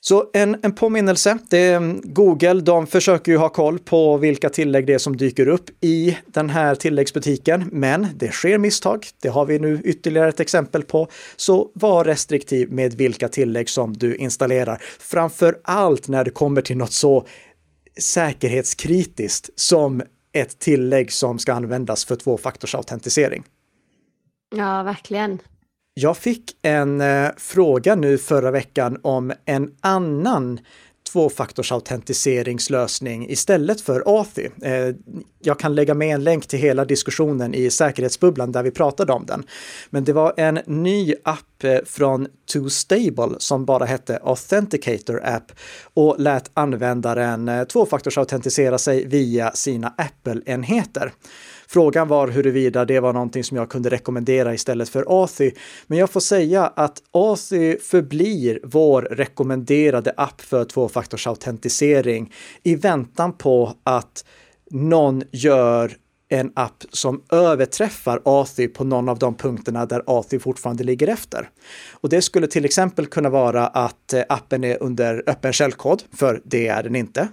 Så 0.00 0.30
en, 0.32 0.56
en 0.62 0.72
påminnelse, 0.72 1.38
det, 1.50 1.68
mm, 1.68 2.00
Google 2.04 2.60
de 2.60 2.86
försöker 2.86 3.32
ju 3.32 3.38
ha 3.38 3.48
koll 3.48 3.78
på 3.78 4.16
vilka 4.16 4.48
tillägg 4.48 4.86
det 4.86 4.94
är 4.94 4.98
som 4.98 5.16
dyker 5.16 5.48
upp 5.48 5.70
i 5.80 6.18
den 6.26 6.50
här 6.50 6.74
tilläggsbutiken, 6.74 7.68
men 7.72 8.06
det 8.16 8.32
sker 8.32 8.58
misstag. 8.58 9.06
Det 9.22 9.28
har 9.28 9.46
vi 9.46 9.58
nu 9.58 9.80
ytterligare 9.84 10.28
ett 10.28 10.40
exempel 10.40 10.82
på. 10.82 11.08
Så 11.36 11.70
var 11.74 12.04
restriktiv 12.04 12.72
med 12.72 12.94
vilka 12.94 13.28
tillägg 13.28 13.68
som 13.68 13.92
du 13.92 14.14
installerar, 14.14 14.82
framför 15.00 15.58
allt 15.64 16.08
när 16.08 16.24
det 16.24 16.30
kommer 16.30 16.62
till 16.62 16.76
något 16.76 16.92
så 16.92 17.26
säkerhetskritiskt 17.98 19.50
som 19.54 20.02
ett 20.32 20.58
tillägg 20.58 21.12
som 21.12 21.38
ska 21.38 21.52
användas 21.52 22.04
för 22.04 22.16
tvåfaktorsautentisering. 22.16 23.44
Ja, 24.56 24.82
verkligen. 24.82 25.38
Jag 25.94 26.16
fick 26.16 26.56
en 26.62 27.00
eh, 27.00 27.30
fråga 27.36 27.94
nu 27.94 28.18
förra 28.18 28.50
veckan 28.50 28.98
om 29.02 29.32
en 29.44 29.70
annan 29.80 30.60
tvåfaktorsautentiseringslösning 31.12 33.30
istället 33.30 33.80
för 33.80 34.18
Authy. 34.18 34.48
Eh, 34.62 34.94
jag 35.42 35.58
kan 35.58 35.74
lägga 35.74 35.94
med 35.94 36.14
en 36.14 36.24
länk 36.24 36.46
till 36.46 36.58
hela 36.58 36.84
diskussionen 36.84 37.54
i 37.54 37.70
säkerhetsbubblan 37.70 38.52
där 38.52 38.62
vi 38.62 38.70
pratade 38.70 39.12
om 39.12 39.26
den. 39.26 39.44
Men 39.90 40.04
det 40.04 40.12
var 40.12 40.34
en 40.36 40.60
ny 40.66 41.14
app 41.24 41.38
Eh, 41.64 41.78
från 41.84 42.12
från 42.12 42.26
TwoStable 42.52 43.36
som 43.38 43.64
bara 43.64 43.84
hette 43.84 44.18
Authenticator 44.22 45.20
App 45.24 45.52
och 45.94 46.16
lät 46.18 46.50
användaren 46.54 47.48
eh, 47.48 47.64
tvåfaktorsautentisera 47.64 48.78
sig 48.78 49.06
via 49.06 49.52
sina 49.52 49.94
Apple-enheter. 49.96 51.12
Frågan 51.66 52.08
var 52.08 52.28
huruvida 52.28 52.84
det 52.84 53.00
var 53.00 53.12
någonting 53.12 53.44
som 53.44 53.56
jag 53.56 53.68
kunde 53.68 53.90
rekommendera 53.90 54.54
istället 54.54 54.88
för 54.88 55.22
Authy. 55.22 55.50
Men 55.86 55.98
jag 55.98 56.10
får 56.10 56.20
säga 56.20 56.66
att 56.66 57.02
Authy 57.12 57.78
förblir 57.78 58.60
vår 58.64 59.02
rekommenderade 59.02 60.12
app 60.16 60.40
för 60.40 60.64
tvåfaktorsautentisering 60.64 62.32
i 62.62 62.74
väntan 62.74 63.32
på 63.32 63.72
att 63.84 64.24
någon 64.70 65.22
gör 65.30 65.96
en 66.32 66.52
app 66.54 66.84
som 66.90 67.22
överträffar 67.32 68.22
Authy 68.24 68.68
på 68.68 68.84
någon 68.84 69.08
av 69.08 69.18
de 69.18 69.34
punkterna 69.34 69.86
där 69.86 70.02
Authy 70.06 70.38
fortfarande 70.38 70.84
ligger 70.84 71.08
efter. 71.08 71.48
Och 71.92 72.08
det 72.08 72.22
skulle 72.22 72.46
till 72.46 72.64
exempel 72.64 73.06
kunna 73.06 73.30
vara 73.30 73.66
att 73.66 74.12
eh, 74.12 74.22
appen 74.28 74.64
är 74.64 74.82
under 74.82 75.22
öppen 75.26 75.52
källkod, 75.52 76.02
för 76.16 76.40
det 76.44 76.68
är 76.68 76.82
den 76.82 76.96
inte. 76.96 77.28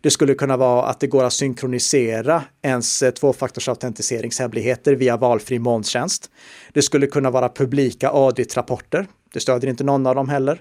Det 0.00 0.10
skulle 0.10 0.34
kunna 0.34 0.56
vara 0.56 0.86
att 0.86 1.00
det 1.00 1.06
går 1.06 1.24
att 1.24 1.32
synkronisera 1.32 2.42
ens 2.62 3.02
eh, 3.02 3.10
tvåfaktorsautentiseringshemligheter 3.10 4.94
via 4.94 5.16
valfri 5.16 5.58
molntjänst. 5.58 6.30
Det 6.72 6.82
skulle 6.82 7.06
kunna 7.06 7.30
vara 7.30 7.48
publika 7.48 8.08
audit-rapporter. 8.08 9.06
Det 9.32 9.40
stödjer 9.40 9.70
inte 9.70 9.84
någon 9.84 10.06
av 10.06 10.14
dem 10.14 10.28
heller. 10.28 10.60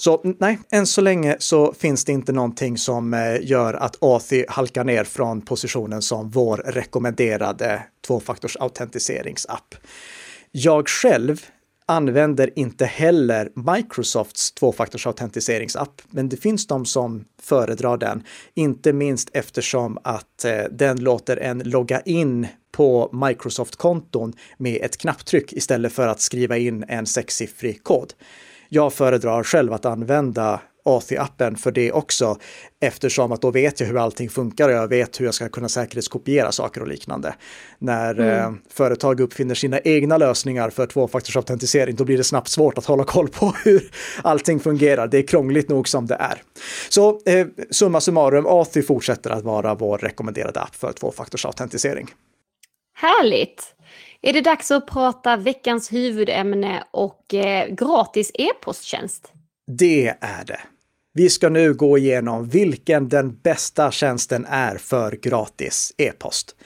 Så 0.00 0.20
nej, 0.38 0.58
än 0.70 0.86
så 0.86 1.00
länge 1.00 1.36
så 1.38 1.72
finns 1.72 2.04
det 2.04 2.12
inte 2.12 2.32
någonting 2.32 2.78
som 2.78 3.14
eh, 3.14 3.36
gör 3.42 3.74
att 3.74 4.02
Authy 4.02 4.44
halkar 4.48 4.84
ner 4.84 5.04
från 5.04 5.40
positionen 5.40 6.02
som 6.02 6.30
vår 6.30 6.56
rekommenderade 6.56 7.82
tvåfaktorsautentiseringsapp. 8.06 9.74
Jag 10.50 10.88
själv 10.88 11.46
använder 11.86 12.58
inte 12.58 12.84
heller 12.84 13.50
Microsofts 13.76 14.52
tvåfaktorsautentiseringsapp, 14.52 16.02
men 16.10 16.28
det 16.28 16.36
finns 16.36 16.66
de 16.66 16.86
som 16.86 17.24
föredrar 17.42 17.96
den, 17.96 18.22
inte 18.54 18.92
minst 18.92 19.30
eftersom 19.32 19.98
att 20.04 20.44
eh, 20.44 20.62
den 20.70 21.00
låter 21.00 21.36
en 21.36 21.58
logga 21.58 22.00
in 22.00 22.46
på 22.72 23.10
Microsoft-konton 23.26 24.32
med 24.58 24.82
ett 24.82 24.96
knapptryck 24.96 25.52
istället 25.52 25.92
för 25.92 26.08
att 26.08 26.20
skriva 26.20 26.56
in 26.56 26.84
en 26.88 27.06
sexsiffrig 27.06 27.84
kod. 27.84 28.12
Jag 28.72 28.92
föredrar 28.92 29.42
själv 29.42 29.72
att 29.72 29.84
använda 29.84 30.60
Authy-appen 30.84 31.56
för 31.56 31.72
det 31.72 31.92
också, 31.92 32.36
eftersom 32.80 33.32
att 33.32 33.42
då 33.42 33.50
vet 33.50 33.80
jag 33.80 33.86
hur 33.86 33.98
allting 33.98 34.28
funkar 34.28 34.68
och 34.68 34.74
jag 34.74 34.88
vet 34.88 35.20
hur 35.20 35.24
jag 35.24 35.34
ska 35.34 35.48
kunna 35.48 35.68
säkerhetskopiera 35.68 36.52
saker 36.52 36.80
och 36.80 36.88
liknande. 36.88 37.34
När 37.78 38.14
mm. 38.14 38.28
eh, 38.28 38.52
företag 38.70 39.20
uppfinner 39.20 39.54
sina 39.54 39.80
egna 39.80 40.16
lösningar 40.16 40.70
för 40.70 40.86
tvåfaktorsautentisering, 40.86 41.96
då 41.96 42.04
blir 42.04 42.16
det 42.16 42.24
snabbt 42.24 42.48
svårt 42.48 42.78
att 42.78 42.86
hålla 42.86 43.04
koll 43.04 43.28
på 43.28 43.54
hur 43.64 43.90
allting 44.22 44.60
fungerar. 44.60 45.06
Det 45.06 45.18
är 45.18 45.26
krångligt 45.26 45.68
nog 45.68 45.88
som 45.88 46.06
det 46.06 46.14
är. 46.14 46.42
Så 46.88 47.20
eh, 47.26 47.46
summa 47.70 48.00
summarum, 48.00 48.46
Authy 48.46 48.82
fortsätter 48.82 49.30
att 49.30 49.44
vara 49.44 49.74
vår 49.74 49.98
rekommenderade 49.98 50.60
app 50.60 50.74
för 50.74 50.92
tvåfaktorsautentisering. 50.92 52.08
Härligt! 52.94 53.74
Är 54.22 54.32
det 54.32 54.40
dags 54.40 54.70
att 54.70 54.86
prata 54.86 55.36
veckans 55.36 55.92
huvudämne 55.92 56.84
och 56.90 57.34
eh, 57.34 57.68
gratis 57.68 58.30
e-posttjänst? 58.34 59.32
Det 59.66 60.14
är 60.20 60.44
det. 60.46 60.60
Vi 61.14 61.30
ska 61.30 61.48
nu 61.48 61.74
gå 61.74 61.98
igenom 61.98 62.48
vilken 62.48 63.08
den 63.08 63.36
bästa 63.42 63.90
tjänsten 63.90 64.46
är 64.48 64.76
för 64.76 65.12
gratis 65.12 65.94
e-post. 65.98 66.56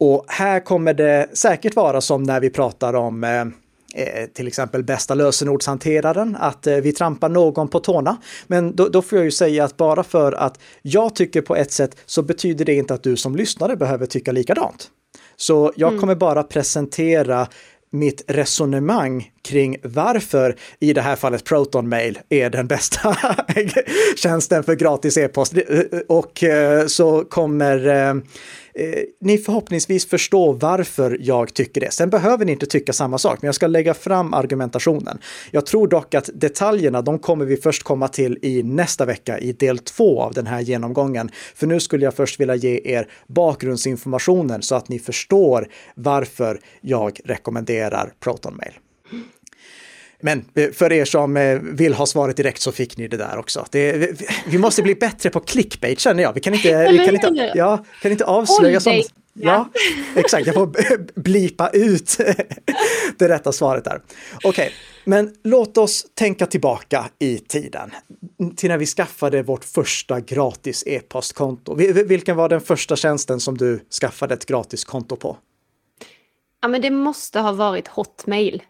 Och 0.00 0.24
här 0.28 0.60
kommer 0.60 0.94
det 0.94 1.28
säkert 1.32 1.76
vara 1.76 2.00
som 2.00 2.22
när 2.22 2.40
vi 2.40 2.50
pratar 2.50 2.94
om 2.94 3.24
eh, 3.24 3.40
eh 3.40 4.26
till 4.34 4.46
exempel 4.46 4.84
bästa 4.84 5.14
lösenordshanteraren, 5.14 6.36
att 6.40 6.66
eh, 6.66 6.76
vi 6.76 6.92
trampar 6.92 7.28
någon 7.28 7.68
på 7.68 7.80
tårna. 7.80 8.16
Men 8.46 8.76
då, 8.76 8.88
då, 8.88 9.02
får 9.02 9.18
jag 9.18 9.24
ju 9.24 9.30
säga 9.30 9.64
att 9.64 9.76
bara 9.76 10.02
för 10.02 10.32
att 10.32 10.60
jag 10.82 11.14
tycker 11.14 11.42
på 11.42 11.56
ett 11.56 11.72
sätt 11.72 11.96
så 12.06 12.22
betyder 12.22 12.64
det 12.64 12.74
inte 12.74 12.94
att 12.94 13.02
du 13.02 13.16
som 13.16 13.36
lyssnare 13.36 13.76
behöver 13.76 14.06
tycka 14.06 14.32
likadant. 14.32 14.90
Så 15.40 15.72
jag 15.76 15.88
mm. 15.88 16.00
kommer 16.00 16.14
bara 16.14 16.42
presentera 16.42 17.48
mitt 17.92 18.24
resonemang 18.26 19.30
kring 19.42 19.76
varför 19.82 20.56
i 20.80 20.92
det 20.92 21.00
här 21.00 21.16
fallet 21.16 21.44
Proton 21.44 21.88
Mail 21.88 22.18
är 22.28 22.50
den 22.50 22.66
bästa 22.66 23.16
tjänsten 24.16 24.64
för 24.64 24.74
gratis 24.74 25.18
e-post. 25.18 25.54
Och 26.08 26.44
eh, 26.44 26.86
så 26.86 27.24
kommer 27.24 28.12
eh, 28.74 29.02
ni 29.20 29.38
förhoppningsvis 29.38 30.08
förstår 30.08 30.54
varför 30.54 31.18
jag 31.20 31.54
tycker 31.54 31.80
det. 31.80 31.92
Sen 31.92 32.10
behöver 32.10 32.44
ni 32.44 32.52
inte 32.52 32.66
tycka 32.66 32.92
samma 32.92 33.18
sak, 33.18 33.42
men 33.42 33.48
jag 33.48 33.54
ska 33.54 33.66
lägga 33.66 33.94
fram 33.94 34.34
argumentationen. 34.34 35.18
Jag 35.50 35.66
tror 35.66 35.88
dock 35.88 36.14
att 36.14 36.30
detaljerna, 36.34 37.02
de 37.02 37.18
kommer 37.18 37.44
vi 37.44 37.56
först 37.56 37.82
komma 37.82 38.08
till 38.08 38.38
i 38.42 38.62
nästa 38.62 39.04
vecka 39.04 39.38
i 39.38 39.52
del 39.52 39.78
två 39.78 40.22
av 40.22 40.32
den 40.34 40.46
här 40.46 40.60
genomgången. 40.60 41.30
För 41.54 41.66
nu 41.66 41.80
skulle 41.80 42.04
jag 42.04 42.14
först 42.14 42.40
vilja 42.40 42.54
ge 42.54 42.80
er 42.84 43.08
bakgrundsinformationen 43.26 44.62
så 44.62 44.74
att 44.74 44.88
ni 44.88 44.98
förstår 44.98 45.68
varför 45.94 46.60
jag 46.80 47.20
rekommenderar 47.24 48.12
Proton 48.20 48.56
Mail. 48.56 48.72
Men 50.20 50.44
eh, 50.54 50.70
för 50.70 50.92
er 50.92 51.04
som 51.04 51.36
eh, 51.36 51.58
vill 51.58 51.94
ha 51.94 52.06
svaret 52.06 52.36
direkt 52.36 52.60
så 52.60 52.72
fick 52.72 52.96
ni 52.96 53.08
det 53.08 53.16
där 53.16 53.38
också. 53.38 53.66
Det, 53.70 54.10
vi 54.46 54.58
måste 54.58 54.82
bli 54.82 54.94
bättre 54.94 55.30
på 55.30 55.40
clickbait 55.40 56.00
känner 56.00 56.22
jag. 56.22 56.32
Vi 56.32 56.40
kan 56.40 56.54
inte, 56.54 56.88
vi 56.92 56.98
kan 56.98 57.14
inte, 57.14 57.52
ja, 57.54 57.84
kan 58.02 58.12
inte 58.12 58.24
avslöja 58.24 58.80
sånt. 58.80 59.14
Ja, 59.32 59.68
exakt. 60.14 60.46
Jag 60.46 60.54
får 60.54 61.20
blipa 61.20 61.70
ut 61.70 62.16
det 63.18 63.28
rätta 63.28 63.52
svaret 63.52 63.84
där. 63.84 64.00
Okej, 64.34 64.48
okay. 64.48 64.70
men 65.04 65.34
låt 65.44 65.78
oss 65.78 66.06
tänka 66.14 66.46
tillbaka 66.46 67.10
i 67.18 67.38
tiden 67.38 67.90
till 68.56 68.68
när 68.68 68.78
vi 68.78 68.86
skaffade 68.86 69.42
vårt 69.42 69.64
första 69.64 70.20
gratis 70.20 70.84
e-postkonto. 70.86 71.74
Vilken 72.06 72.36
var 72.36 72.48
den 72.48 72.60
första 72.60 72.96
tjänsten 72.96 73.40
som 73.40 73.58
du 73.58 73.80
skaffade 74.00 74.34
ett 74.34 74.46
gratis 74.46 74.84
konto 74.84 75.16
på? 75.16 75.36
Ja, 76.62 76.68
men 76.68 76.82
det 76.82 76.90
måste 76.90 77.40
ha 77.40 77.52
varit 77.52 77.88
Hotmail. 77.88 78.62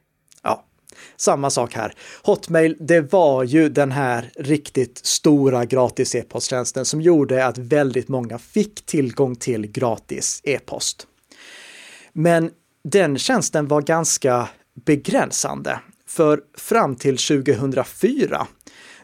Samma 1.17 1.51
sak 1.51 1.75
här. 1.75 1.95
Hotmail, 2.23 2.77
det 2.81 3.13
var 3.13 3.45
ju 3.45 3.69
den 3.69 3.93
här 3.93 4.31
riktigt 4.37 5.07
stora 5.07 5.65
gratis 5.65 6.15
e-posttjänsten 6.15 6.85
som 6.85 7.01
gjorde 7.01 7.47
att 7.47 7.59
väldigt 7.59 8.09
många 8.09 8.39
fick 8.39 8.87
tillgång 8.87 9.37
till 9.37 9.67
gratis 9.67 10.41
e-post. 10.45 11.07
Men 12.13 12.51
den 12.85 13.19
tjänsten 13.19 13.69
var 13.69 13.83
ganska 13.83 14.49
begränsande. 14.87 15.81
För 16.07 16.41
fram 16.59 16.97
till 16.97 17.17
2004, 17.17 18.47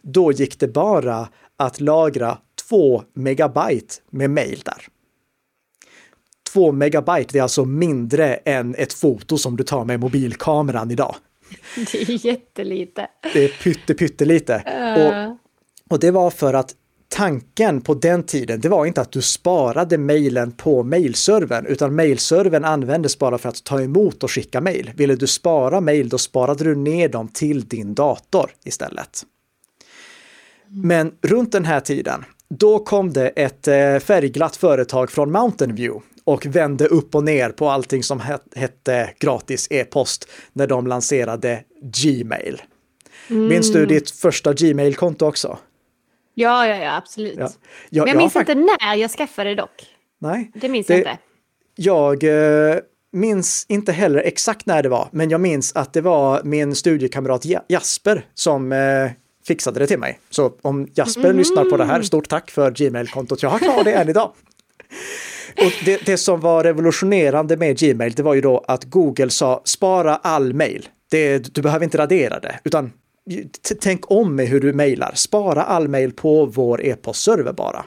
då 0.02 0.32
gick 0.32 0.60
det 0.60 0.68
bara 0.68 1.28
att 1.56 1.80
lagra 1.80 2.38
2 2.68 3.02
megabyte 3.14 3.94
med 4.10 4.30
mail 4.30 4.62
där. 4.64 4.86
2 6.52 6.72
megabyte, 6.72 7.32
det 7.32 7.38
är 7.38 7.42
alltså 7.42 7.64
mindre 7.64 8.34
än 8.34 8.74
ett 8.74 8.92
foto 8.92 9.38
som 9.38 9.56
du 9.56 9.64
tar 9.64 9.84
med 9.84 10.00
mobilkameran 10.00 10.90
idag. 10.90 11.16
Det 11.92 12.02
är 12.02 12.26
jättelite. 12.26 13.08
Det 13.32 13.44
är 13.44 13.48
pytte, 13.48 13.94
pyttelite. 13.94 14.62
Uh. 14.66 15.06
Och, 15.06 15.36
och 15.90 16.00
det 16.00 16.10
var 16.10 16.30
för 16.30 16.54
att 16.54 16.74
tanken 17.08 17.80
på 17.80 17.94
den 17.94 18.22
tiden, 18.22 18.60
det 18.60 18.68
var 18.68 18.86
inte 18.86 19.00
att 19.00 19.12
du 19.12 19.22
sparade 19.22 19.98
mejlen 19.98 20.52
på 20.52 20.82
mejlservern, 20.82 21.66
utan 21.66 21.94
mejlservern 21.94 22.64
användes 22.64 23.18
bara 23.18 23.38
för 23.38 23.48
att 23.48 23.64
ta 23.64 23.82
emot 23.82 24.22
och 24.22 24.30
skicka 24.30 24.60
mejl. 24.60 24.92
Ville 24.96 25.16
du 25.16 25.26
spara 25.26 25.80
mejl, 25.80 26.08
då 26.08 26.18
sparade 26.18 26.64
du 26.64 26.74
ner 26.74 27.08
dem 27.08 27.28
till 27.28 27.68
din 27.68 27.94
dator 27.94 28.50
istället. 28.64 29.22
Men 30.68 31.12
runt 31.22 31.52
den 31.52 31.64
här 31.64 31.80
tiden, 31.80 32.24
då 32.48 32.78
kom 32.78 33.12
det 33.12 33.28
ett 33.28 33.68
eh, 33.68 33.98
färgglatt 33.98 34.56
företag 34.56 35.10
från 35.10 35.32
Mountain 35.32 35.74
View 35.74 36.06
och 36.26 36.46
vände 36.46 36.86
upp 36.86 37.14
och 37.14 37.24
ner 37.24 37.50
på 37.50 37.70
allting 37.70 38.02
som 38.02 38.22
hette 38.56 39.10
gratis 39.18 39.66
e-post 39.70 40.28
när 40.52 40.66
de 40.66 40.86
lanserade 40.86 41.64
Gmail. 41.82 42.62
Mm. 43.30 43.48
Minns 43.48 43.72
du 43.72 43.86
ditt 43.86 44.10
första 44.10 44.52
Gmail-konto 44.52 45.26
också? 45.26 45.58
Ja, 46.34 46.66
ja, 46.66 46.76
ja 46.76 46.96
absolut. 46.96 47.38
Ja. 47.38 47.50
Jag, 47.90 48.04
Men 48.04 48.12
jag 48.12 48.18
minns 48.22 48.34
jag 48.34 48.42
inte 48.42 48.54
när 48.54 48.94
jag 48.94 49.10
skaffade 49.10 49.50
det 49.50 49.54
dock. 49.54 49.86
Nej. 50.18 50.50
Det 50.54 50.68
minns 50.68 50.86
det, 50.86 50.94
jag 50.94 51.00
inte. 51.00 51.18
Jag 51.74 52.24
eh, 52.70 52.76
minns 53.12 53.66
inte 53.68 53.92
heller 53.92 54.18
exakt 54.18 54.66
när 54.66 54.82
det 54.82 54.88
var, 54.88 55.08
men 55.12 55.30
jag 55.30 55.40
minns 55.40 55.76
att 55.76 55.92
det 55.92 56.00
var 56.00 56.42
min 56.44 56.74
studiekamrat 56.74 57.44
Jasper 57.68 58.24
som 58.34 58.72
eh, 58.72 59.10
fixade 59.46 59.80
det 59.80 59.86
till 59.86 59.98
mig. 59.98 60.18
Så 60.30 60.52
om 60.62 60.88
Jasper 60.94 61.24
mm. 61.24 61.36
lyssnar 61.36 61.64
på 61.64 61.76
det 61.76 61.84
här, 61.84 62.02
stort 62.02 62.28
tack 62.28 62.50
för 62.50 62.70
Gmail-kontot. 62.70 63.42
Jag 63.42 63.50
har 63.50 63.58
kvar 63.58 63.84
det 63.84 63.92
än 63.92 64.08
idag. 64.08 64.32
Och 65.58 65.72
det, 65.84 66.06
det, 66.06 66.16
som 66.16 66.40
var 66.40 66.64
revolutionerande 66.64 67.56
med 67.56 67.78
Gmail, 67.78 68.12
det 68.12 68.22
var 68.22 68.34
ju 68.34 68.40
då 68.40 68.64
att 68.68 68.84
Google 68.84 69.30
sa 69.30 69.62
spara 69.64 70.16
all 70.16 70.54
mail. 70.54 70.88
Det, 71.10 71.54
du 71.54 71.62
behöver 71.62 71.84
inte 71.84 71.98
radera 71.98 72.40
det, 72.40 72.60
utan 72.64 72.92
tänk 73.80 74.10
om 74.10 74.36
med 74.36 74.46
hur 74.46 74.60
du 74.60 74.72
mejlar. 74.72 75.12
Spara 75.14 75.62
all 75.62 75.88
mail 75.88 76.12
på 76.12 76.46
vår 76.46 76.84
e-postserver 76.86 77.52
bara. 77.52 77.84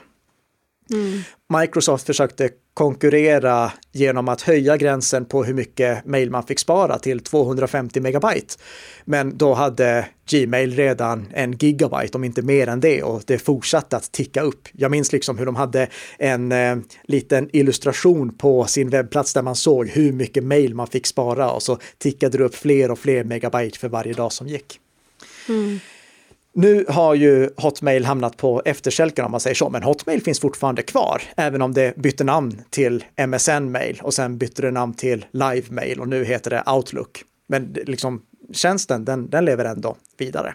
Mm. 0.91 1.21
Microsoft 1.59 2.05
försökte 2.05 2.49
konkurrera 2.79 3.71
genom 3.91 4.27
att 4.27 4.41
höja 4.41 4.77
gränsen 4.77 5.25
på 5.25 5.43
hur 5.43 5.53
mycket 5.53 6.05
mail 6.05 6.31
man 6.31 6.43
fick 6.43 6.59
spara 6.59 6.99
till 6.99 7.19
250 7.19 8.01
megabyte. 8.01 8.55
Men 9.05 9.37
då 9.37 9.53
hade 9.53 10.05
Gmail 10.29 10.75
redan 10.75 11.27
en 11.33 11.51
gigabyte, 11.51 12.17
om 12.17 12.23
inte 12.23 12.41
mer 12.41 12.67
än 12.67 12.79
det, 12.79 13.03
och 13.03 13.21
det 13.25 13.37
fortsatte 13.37 13.97
att 13.97 14.11
ticka 14.11 14.41
upp. 14.41 14.67
Jag 14.71 14.91
minns 14.91 15.11
liksom 15.11 15.37
hur 15.37 15.45
de 15.45 15.55
hade 15.55 15.87
en 16.17 16.51
eh, 16.51 16.77
liten 17.03 17.49
illustration 17.53 18.37
på 18.37 18.65
sin 18.65 18.89
webbplats 18.89 19.33
där 19.33 19.41
man 19.41 19.55
såg 19.55 19.87
hur 19.87 20.11
mycket 20.11 20.43
mail 20.43 20.75
man 20.75 20.87
fick 20.87 21.07
spara 21.07 21.51
och 21.51 21.63
så 21.63 21.77
tickade 21.97 22.37
det 22.37 22.43
upp 22.43 22.55
fler 22.55 22.91
och 22.91 22.99
fler 22.99 23.23
megabyte 23.23 23.79
för 23.79 23.89
varje 23.89 24.13
dag 24.13 24.31
som 24.31 24.47
gick. 24.47 24.79
Mm. 25.49 25.79
Nu 26.53 26.85
har 26.89 27.15
ju 27.15 27.49
Hotmail 27.57 28.05
hamnat 28.05 28.37
på 28.37 28.61
efterkälken 28.65 29.25
om 29.25 29.31
man 29.31 29.39
säger 29.39 29.55
så, 29.55 29.69
men 29.69 29.83
Hotmail 29.83 30.21
finns 30.21 30.39
fortfarande 30.39 30.81
kvar, 30.81 31.21
även 31.37 31.61
om 31.61 31.73
det 31.73 31.97
bytte 31.97 32.23
namn 32.23 32.61
till 32.69 33.03
MSN-mail 33.27 33.99
och 34.03 34.13
sen 34.13 34.37
bytte 34.37 34.61
det 34.61 34.71
namn 34.71 34.93
till 34.93 35.25
Live-mail 35.31 35.99
och 35.99 36.07
nu 36.07 36.25
heter 36.25 36.49
det 36.49 36.63
Outlook. 36.71 37.23
Men 37.47 37.75
liksom 37.85 38.21
tjänsten, 38.53 39.05
den, 39.05 39.29
den 39.29 39.45
lever 39.45 39.65
ändå 39.65 39.95
vidare. 40.17 40.53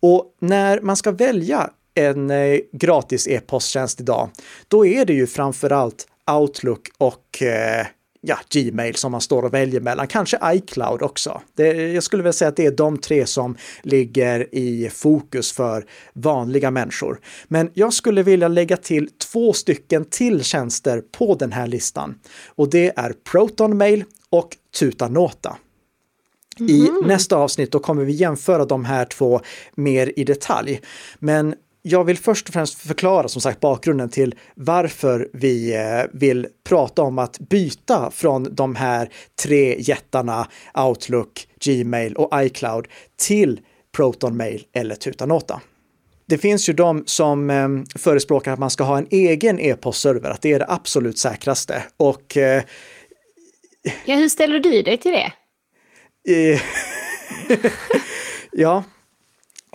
Och 0.00 0.36
när 0.40 0.80
man 0.80 0.96
ska 0.96 1.10
välja 1.10 1.70
en 1.94 2.30
eh, 2.30 2.60
gratis 2.72 3.28
e-posttjänst 3.28 4.00
idag, 4.00 4.30
då 4.68 4.86
är 4.86 5.04
det 5.04 5.12
ju 5.12 5.26
framför 5.26 5.70
allt 5.70 6.06
Outlook 6.30 6.88
och 6.98 7.42
eh, 7.42 7.86
ja, 8.26 8.38
Gmail 8.50 8.94
som 8.94 9.12
man 9.12 9.20
står 9.20 9.42
och 9.42 9.54
väljer 9.54 9.80
mellan. 9.80 10.06
Kanske 10.06 10.38
iCloud 10.44 11.02
också. 11.02 11.42
Det, 11.54 11.92
jag 11.92 12.02
skulle 12.02 12.22
vilja 12.22 12.32
säga 12.32 12.48
att 12.48 12.56
det 12.56 12.66
är 12.66 12.70
de 12.70 12.98
tre 12.98 13.26
som 13.26 13.56
ligger 13.82 14.54
i 14.54 14.90
fokus 14.94 15.52
för 15.52 15.86
vanliga 16.12 16.70
människor. 16.70 17.20
Men 17.48 17.70
jag 17.74 17.92
skulle 17.92 18.22
vilja 18.22 18.48
lägga 18.48 18.76
till 18.76 19.10
två 19.32 19.52
stycken 19.52 20.04
till 20.04 20.44
tjänster 20.44 21.02
på 21.12 21.34
den 21.34 21.52
här 21.52 21.66
listan. 21.66 22.14
Och 22.46 22.70
det 22.70 22.92
är 22.96 23.14
Proton 23.30 23.78
Mail 23.78 24.04
och 24.30 24.56
Tutanota. 24.78 25.56
I 26.58 26.90
nästa 27.06 27.36
avsnitt 27.36 27.72
då 27.72 27.78
kommer 27.78 28.04
vi 28.04 28.12
jämföra 28.12 28.64
de 28.64 28.84
här 28.84 29.04
två 29.04 29.40
mer 29.74 30.12
i 30.16 30.24
detalj. 30.24 30.80
Men 31.18 31.54
jag 31.86 32.04
vill 32.04 32.18
först 32.18 32.48
och 32.48 32.52
främst 32.52 32.78
förklara 32.78 33.28
som 33.28 33.42
sagt 33.42 33.60
bakgrunden 33.60 34.08
till 34.08 34.34
varför 34.54 35.28
vi 35.32 35.74
eh, 35.74 36.02
vill 36.12 36.46
prata 36.68 37.02
om 37.02 37.18
att 37.18 37.38
byta 37.38 38.10
från 38.10 38.54
de 38.54 38.74
här 38.74 39.08
tre 39.42 39.76
jättarna 39.78 40.48
Outlook, 40.74 41.48
Gmail 41.64 42.16
och 42.16 42.44
iCloud 42.44 42.88
till 43.16 43.60
Proton 43.96 44.36
Mail 44.36 44.64
eller 44.72 44.94
Tutanota. 44.94 45.60
Det 46.26 46.38
finns 46.38 46.68
ju 46.68 46.72
de 46.72 47.02
som 47.06 47.50
eh, 47.50 47.68
förespråkar 47.98 48.52
att 48.52 48.58
man 48.58 48.70
ska 48.70 48.84
ha 48.84 48.98
en 48.98 49.06
egen 49.10 49.60
e-postserver, 49.60 50.30
att 50.30 50.42
det 50.42 50.52
är 50.52 50.58
det 50.58 50.66
absolut 50.68 51.18
säkraste. 51.18 51.82
Och 51.96 52.36
eh, 52.36 52.62
Ja, 54.04 54.16
hur 54.16 54.28
ställer 54.28 54.58
du 54.58 54.82
dig 54.82 54.98
till 54.98 55.12
det? 55.12 55.32
Ja. 58.56 58.84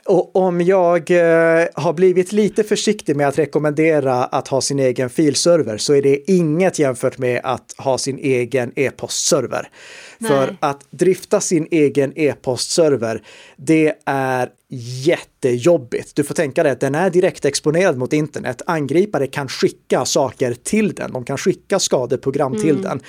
Och 0.09 0.35
om 0.35 0.61
jag 0.61 1.11
eh, 1.11 1.67
har 1.73 1.93
blivit 1.93 2.31
lite 2.31 2.63
försiktig 2.63 3.15
med 3.15 3.27
att 3.27 3.39
rekommendera 3.39 4.25
att 4.25 4.47
ha 4.47 4.61
sin 4.61 4.79
egen 4.79 5.09
filserver 5.09 5.77
så 5.77 5.93
är 5.93 6.01
det 6.01 6.31
inget 6.31 6.79
jämfört 6.79 7.17
med 7.17 7.41
att 7.43 7.75
ha 7.77 7.97
sin 7.97 8.17
egen 8.17 8.71
e-postserver. 8.75 9.69
För 10.27 10.57
att 10.59 10.85
drifta 10.89 11.39
sin 11.39 11.67
egen 11.71 12.13
e-postserver, 12.15 13.21
det 13.55 13.93
är 14.05 14.49
jättejobbigt. 14.69 16.15
Du 16.15 16.23
får 16.23 16.35
tänka 16.35 16.63
dig 16.63 16.71
att 16.71 16.79
den 16.79 16.95
är 16.95 17.09
direkt 17.09 17.45
exponerad 17.45 17.97
mot 17.97 18.13
internet. 18.13 18.61
Angripare 18.65 19.27
kan 19.27 19.47
skicka 19.47 20.05
saker 20.05 20.53
till 20.53 20.93
den. 20.93 21.11
De 21.13 21.25
kan 21.25 21.37
skicka 21.37 21.79
skadeprogram 21.79 22.53
mm. 22.53 22.63
till 22.63 22.81
den. 22.81 23.01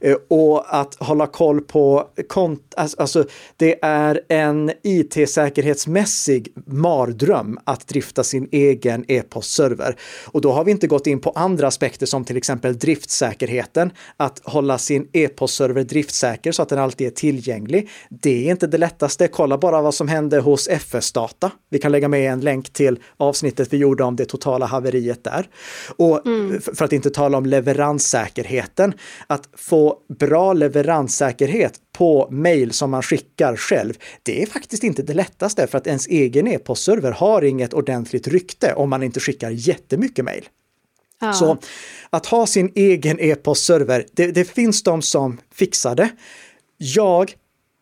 Eh, 0.00 0.16
och 0.28 0.80
att 0.80 0.94
hålla 0.94 1.26
koll 1.26 1.60
på 1.60 2.08
kont 2.28 2.74
alltså 2.76 3.24
det 3.56 3.84
är 3.84 4.20
en 4.28 4.72
it-säkerhetsmässig 4.82 6.52
mardröm 6.66 7.58
att 7.64 7.88
drifta 7.88 8.24
sin 8.24 8.48
egen 8.52 9.04
e-postserver. 9.08 9.96
Och 10.26 10.40
då 10.40 10.52
har 10.52 10.64
vi 10.64 10.70
inte 10.70 10.86
gått 10.86 11.06
in 11.06 11.20
på 11.20 11.30
andra 11.30 11.66
aspekter 11.66 12.06
som 12.06 12.24
till 12.24 12.36
exempel 12.36 12.78
driftsäkerheten. 12.78 13.90
Att 14.16 14.40
hålla 14.44 14.78
sin 14.78 15.08
e-postserver 15.12 15.84
driftsäker 15.84 16.52
så 16.52 16.62
att 16.62 16.68
den 16.68 16.78
alltid 16.78 17.06
är 17.06 17.10
tillgänglig. 17.10 17.88
Det 18.10 18.46
är 18.46 18.50
inte 18.50 18.66
det 18.66 18.78
lättaste. 18.78 19.28
Kolla 19.28 19.58
bara 19.58 19.82
vad 19.82 19.94
som 19.94 20.08
hände 20.08 20.40
hos 20.40 20.68
FS-data. 21.08 21.50
Vi 21.70 21.78
kan 21.78 21.92
lägga 21.92 22.08
med 22.08 22.32
en 22.32 22.40
länk 22.40 22.72
till 22.72 22.98
avsnittet 23.16 23.72
vi 23.72 23.76
gjorde 23.76 24.04
om 24.04 24.16
det 24.16 24.24
totala 24.24 24.66
haveriet 24.66 25.24
där. 25.24 25.48
Och 25.96 26.26
mm. 26.26 26.60
för 26.60 26.84
att 26.84 26.92
inte 26.92 27.10
tala 27.10 27.38
om 27.38 27.46
leveranssäkerheten, 27.46 28.94
att 29.26 29.48
få 29.56 29.98
bra 30.18 30.52
leveranssäkerhet 30.52 31.74
på 31.92 32.28
mail 32.30 32.72
som 32.72 32.90
man 32.90 33.02
skickar 33.02 33.56
själv, 33.56 33.94
det 34.22 34.42
är 34.42 34.46
faktiskt 34.46 34.84
inte 34.84 35.02
det 35.02 35.14
lättaste 35.14 35.66
för 35.66 35.78
att 35.78 35.86
ens 35.86 36.06
egen 36.06 36.46
e-postserver 36.46 37.12
har 37.12 37.42
inget 37.42 37.74
ordentligt 37.74 38.28
rykte 38.28 38.74
om 38.74 38.90
man 38.90 39.02
inte 39.02 39.20
skickar 39.20 39.50
jättemycket 39.50 40.24
mail. 40.24 40.48
Ja. 41.20 41.32
Så 41.32 41.58
att 42.10 42.26
ha 42.26 42.46
sin 42.46 42.72
egen 42.74 43.20
e-postserver, 43.20 44.06
det, 44.12 44.26
det 44.26 44.44
finns 44.44 44.82
de 44.82 45.02
som 45.02 45.40
fixar 45.54 45.94
det. 45.94 46.08
Jag 46.76 47.32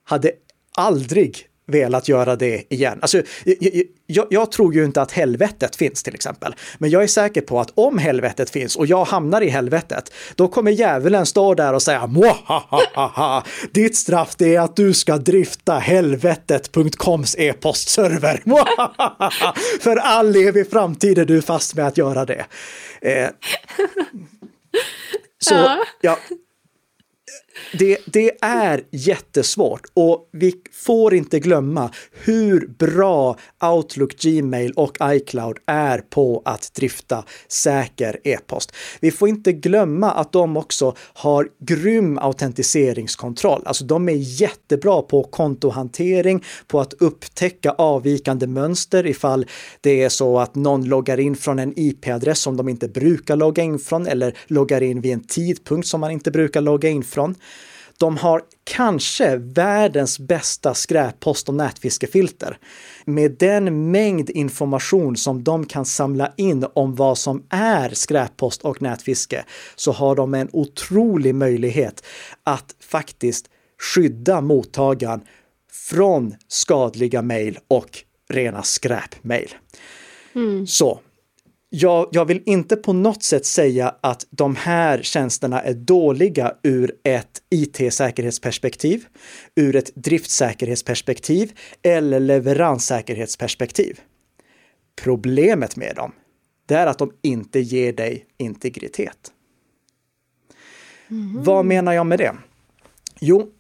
hade 0.05 0.31
aldrig 0.77 1.49
velat 1.67 2.09
göra 2.09 2.37
det 2.37 2.75
igen. 2.75 2.99
Alltså, 3.03 3.23
jag, 4.07 4.27
jag, 4.31 4.53
tror 4.53 4.75
ju 4.75 4.85
inte 4.85 5.03
att 5.03 5.13
helvetet 5.13 5.77
finns 5.77 6.03
till 6.03 6.15
exempel, 6.15 6.55
men 6.79 6.91
jag 6.91 7.03
är 7.03 7.07
säker 7.07 7.41
på 7.41 7.61
att 7.61 7.73
om 7.75 7.99
helvetet 7.99 8.51
finns 8.51 8.77
och 8.77 8.87
jag 8.87 9.05
hamnar 9.05 9.41
i 9.41 9.49
helvetet, 9.49 10.13
då 10.35 10.49
kommer 10.49 10.71
djävulen 10.71 11.27
stå 11.27 11.55
där 11.55 11.73
och 11.73 11.83
säga 11.83 12.07
Mwahahaha, 12.07 13.45
ditt 13.73 13.97
straff 13.97 14.37
det 14.37 14.55
är 14.55 14.61
att 14.61 14.77
du 14.77 14.95
ska 14.95 15.17
drifta 15.17 15.79
helvetet.coms 15.79 17.37
e-postserver. 17.39 18.43
För 19.81 19.97
all 19.97 20.37
evig 20.37 20.71
framtid 20.71 21.19
är 21.19 21.25
du 21.25 21.43
fast 21.43 21.75
med 21.75 21.87
att 21.87 21.99
göra 21.99 22.25
det. 22.25 22.47
Eh, 23.01 23.29
så, 25.39 25.55
ja, 26.01 26.19
det, 27.73 27.99
det, 28.07 28.31
är 28.41 28.85
jättesvårt 28.91 29.83
och 29.95 30.29
vi 30.33 30.55
får 30.73 31.15
inte 31.15 31.41
glömma 31.41 31.91
hur 32.13 32.67
bra 32.79 33.37
Outlook, 33.63 34.17
Gmail 34.17 34.73
och 34.73 34.97
iCloud 35.03 35.59
är 35.67 35.99
på 35.99 36.43
att 36.45 36.75
drifta 36.75 37.25
säker 37.49 38.21
e-post. 38.25 38.73
Vi 39.01 39.11
får 39.11 39.29
inte 39.29 39.53
glömma 39.53 40.11
att 40.11 40.33
de 40.33 40.57
också 40.57 40.95
har 40.99 41.49
grym 41.61 42.19
autentiseringskontroll. 42.19 43.63
Alltså 43.65 43.85
de 43.85 44.09
är 44.09 44.41
jättebra 44.41 45.03
på 45.03 45.23
kontohantering, 45.23 46.45
på 46.67 46.81
att 46.81 46.93
upptäcka 46.93 47.71
avvikande 47.71 48.47
mönster 48.47 49.07
ifall 49.07 49.47
det 49.81 50.03
är 50.03 50.09
så 50.09 50.39
att 50.39 50.55
någon 50.55 50.85
loggar 50.85 51.21
in 51.21 51.37
från 51.37 51.59
en 51.59 51.73
IP-adress 51.77 52.39
som 52.39 52.57
de 52.57 52.69
inte 52.69 52.89
brukar 52.89 53.37
logga 53.37 53.63
in 53.63 53.79
från 53.79 54.07
eller 54.07 54.39
loggar 54.47 54.83
in 54.83 55.01
vid 55.01 55.13
en 55.13 55.27
tidpunkt 55.27 55.89
som 55.89 56.01
man 56.01 56.11
inte 56.11 56.31
brukar 56.31 56.61
logga 56.61 56.89
in 56.89 57.05
från. 57.05 57.35
De 57.99 58.17
har 58.17 58.43
kanske 58.65 59.37
världens 59.37 60.19
bästa 60.19 60.75
skräppost 60.75 61.49
och 61.49 61.55
nätfiskefilter. 61.55 62.59
Med 63.05 63.37
den 63.39 63.91
mängd 63.91 64.31
information 64.31 65.17
som 65.17 65.45
de 65.45 65.67
kan 65.67 65.85
samla 65.85 66.33
in 66.37 66.67
om 66.75 66.95
vad 66.95 67.19
som 67.19 67.43
är 67.51 67.91
skräppost 67.91 68.63
och 68.63 68.83
nätfiske 68.83 69.45
så 69.77 69.93
har 69.93 70.17
de 70.17 70.35
en 70.35 70.49
otrolig 70.53 71.35
möjlighet 71.35 72.05
att 72.45 72.75
faktiskt 72.81 73.47
skydda 73.95 74.41
mottagaren 74.41 75.21
från 75.73 76.35
skadliga 76.49 77.23
mejl 77.23 77.59
och 77.69 77.99
rena 78.29 78.63
skräpmejl. 78.63 79.55
Mm. 80.35 80.67
Så 80.67 81.01
jag, 81.79 82.09
jag, 82.13 82.25
vill 82.25 82.43
inte 82.47 82.77
på 82.77 82.93
något 82.93 83.23
sätt 83.23 83.47
säga 83.47 83.95
att 84.01 84.27
de 84.31 84.57
här 84.57 85.03
tjänsterna 85.03 85.63
är 85.63 85.75
dåliga 85.75 86.55
ur 86.63 86.95
ett 87.03 87.43
IT-säkerhetsperspektiv, 87.51 89.07
ur 89.55 89.77
ett 89.77 89.95
driftsäkerhetsperspektiv 89.95 91.53
eller 91.83 92.21
leveranssäkerhetsperspektiv. 92.21 94.01
Problemet 95.03 95.77
med 95.77 95.97
dem, 95.97 96.13
det 96.67 96.75
är 96.75 96.87
att 96.87 96.99
de 96.99 97.13
inte 97.23 97.61
ger 97.61 97.93
dig 97.93 98.27
integritet. 98.37 99.33
Mm. 101.11 101.43
Vad 101.43 101.65
menar 101.65 101.93
jag 101.93 102.07
med 102.07 102.19
det? 102.19 102.37
Jo, 103.21 103.51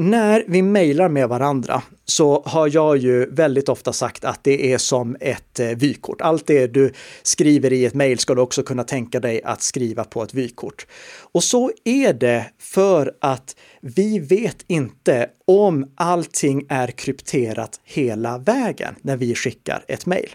när 0.00 0.44
vi 0.46 0.62
mejlar 0.62 1.08
med 1.08 1.28
varandra 1.28 1.82
så 2.04 2.42
har 2.46 2.70
jag 2.74 2.96
ju 2.96 3.26
väldigt 3.26 3.68
ofta 3.68 3.92
sagt 3.92 4.24
att 4.24 4.44
det 4.44 4.72
är 4.72 4.78
som 4.78 5.16
ett 5.20 5.60
eh, 5.60 5.68
vykort. 5.68 6.20
Allt 6.20 6.46
det 6.46 6.66
du 6.66 6.92
skriver 7.22 7.72
i 7.72 7.84
ett 7.84 7.94
mejl 7.94 8.18
ska 8.18 8.34
du 8.34 8.40
också 8.40 8.62
kunna 8.62 8.84
tänka 8.84 9.20
dig 9.20 9.42
att 9.44 9.62
skriva 9.62 10.04
på 10.04 10.22
ett 10.22 10.34
vykort. 10.34 10.86
Och 11.32 11.44
så 11.44 11.70
är 11.84 12.12
det 12.12 12.46
för 12.58 13.12
att 13.20 13.56
vi 13.80 14.18
vet 14.18 14.64
inte 14.66 15.30
om 15.46 15.90
allting 15.94 16.66
är 16.68 16.88
krypterat 16.88 17.80
hela 17.84 18.38
vägen 18.38 18.94
när 19.02 19.16
vi 19.16 19.34
skickar 19.34 19.84
ett 19.88 20.06
mejl. 20.06 20.30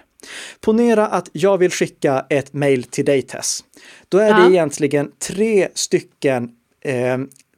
Ponera 0.62 1.08
att 1.08 1.30
jag 1.32 1.58
vill 1.58 1.72
skicka 1.72 2.26
ett 2.30 2.54
mejl 2.54 2.84
till 2.84 3.06
dig 3.06 3.22
Tess. 3.22 3.64
Då 4.10 4.18
är 4.18 4.30
ja. 4.30 4.38
det 4.38 4.54
egentligen 4.54 5.12
tre 5.20 5.68
stycken 5.74 6.50
eh, 6.82 7.18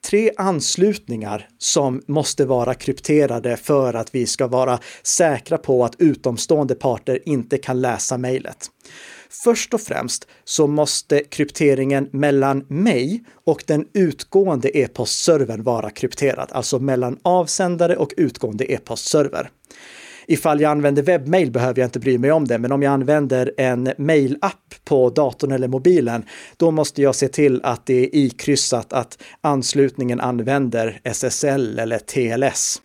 tre 0.10 0.32
anslutningar 0.38 1.48
som 1.58 2.02
måste 2.08 2.46
vara 2.46 2.74
krypterade 2.74 3.58
för 3.58 3.94
att 3.94 4.16
vi 4.16 4.26
ska 4.26 4.48
vara 4.48 4.80
säkra 5.04 5.58
på 5.58 5.86
att 5.86 5.96
utomstående 5.98 6.76
parter 6.76 7.20
inte 7.26 7.58
kan 7.58 7.82
läsa 7.82 8.18
mejlet. 8.18 8.72
Först 9.30 9.74
och 9.74 9.82
främst 9.82 10.28
så 10.44 10.68
måste 10.68 11.20
krypteringen 11.20 12.10
mellan 12.12 12.66
mig 12.68 13.24
och 13.46 13.64
den 13.68 13.88
utgående 13.94 14.78
e-postservern 14.78 15.64
vara 15.64 15.90
krypterad, 15.90 16.50
alltså 16.52 16.80
mellan 16.80 17.20
avsändare 17.22 17.96
och 17.96 18.14
utgående 18.18 18.72
e-postserver. 18.72 19.50
Ifall 20.30 20.62
jag 20.62 20.72
använder 20.72 21.04
webbmail 21.04 21.52
behöver 21.52 21.80
jag 21.80 21.88
inte 21.88 22.00
bry 22.00 22.18
mig 22.18 22.32
om 22.32 22.48
det, 22.48 22.58
men 22.58 22.72
om 22.72 22.82
jag 22.82 22.94
använder 22.94 23.54
en 23.58 23.94
mailapp 23.98 24.76
på 24.84 25.10
datorn 25.10 25.52
eller 25.52 25.68
mobilen, 25.68 26.26
då 26.58 26.72
måste 26.72 27.02
jag 27.02 27.16
se 27.16 27.28
till 27.28 27.62
att 27.64 27.86
det 27.86 27.94
är 27.94 28.10
ikryssat 28.16 28.94
att 28.94 29.24
anslutningen 29.42 30.20
använder 30.20 31.00
SSL 31.04 31.80
eller 31.80 32.00
TLS. 32.00 32.82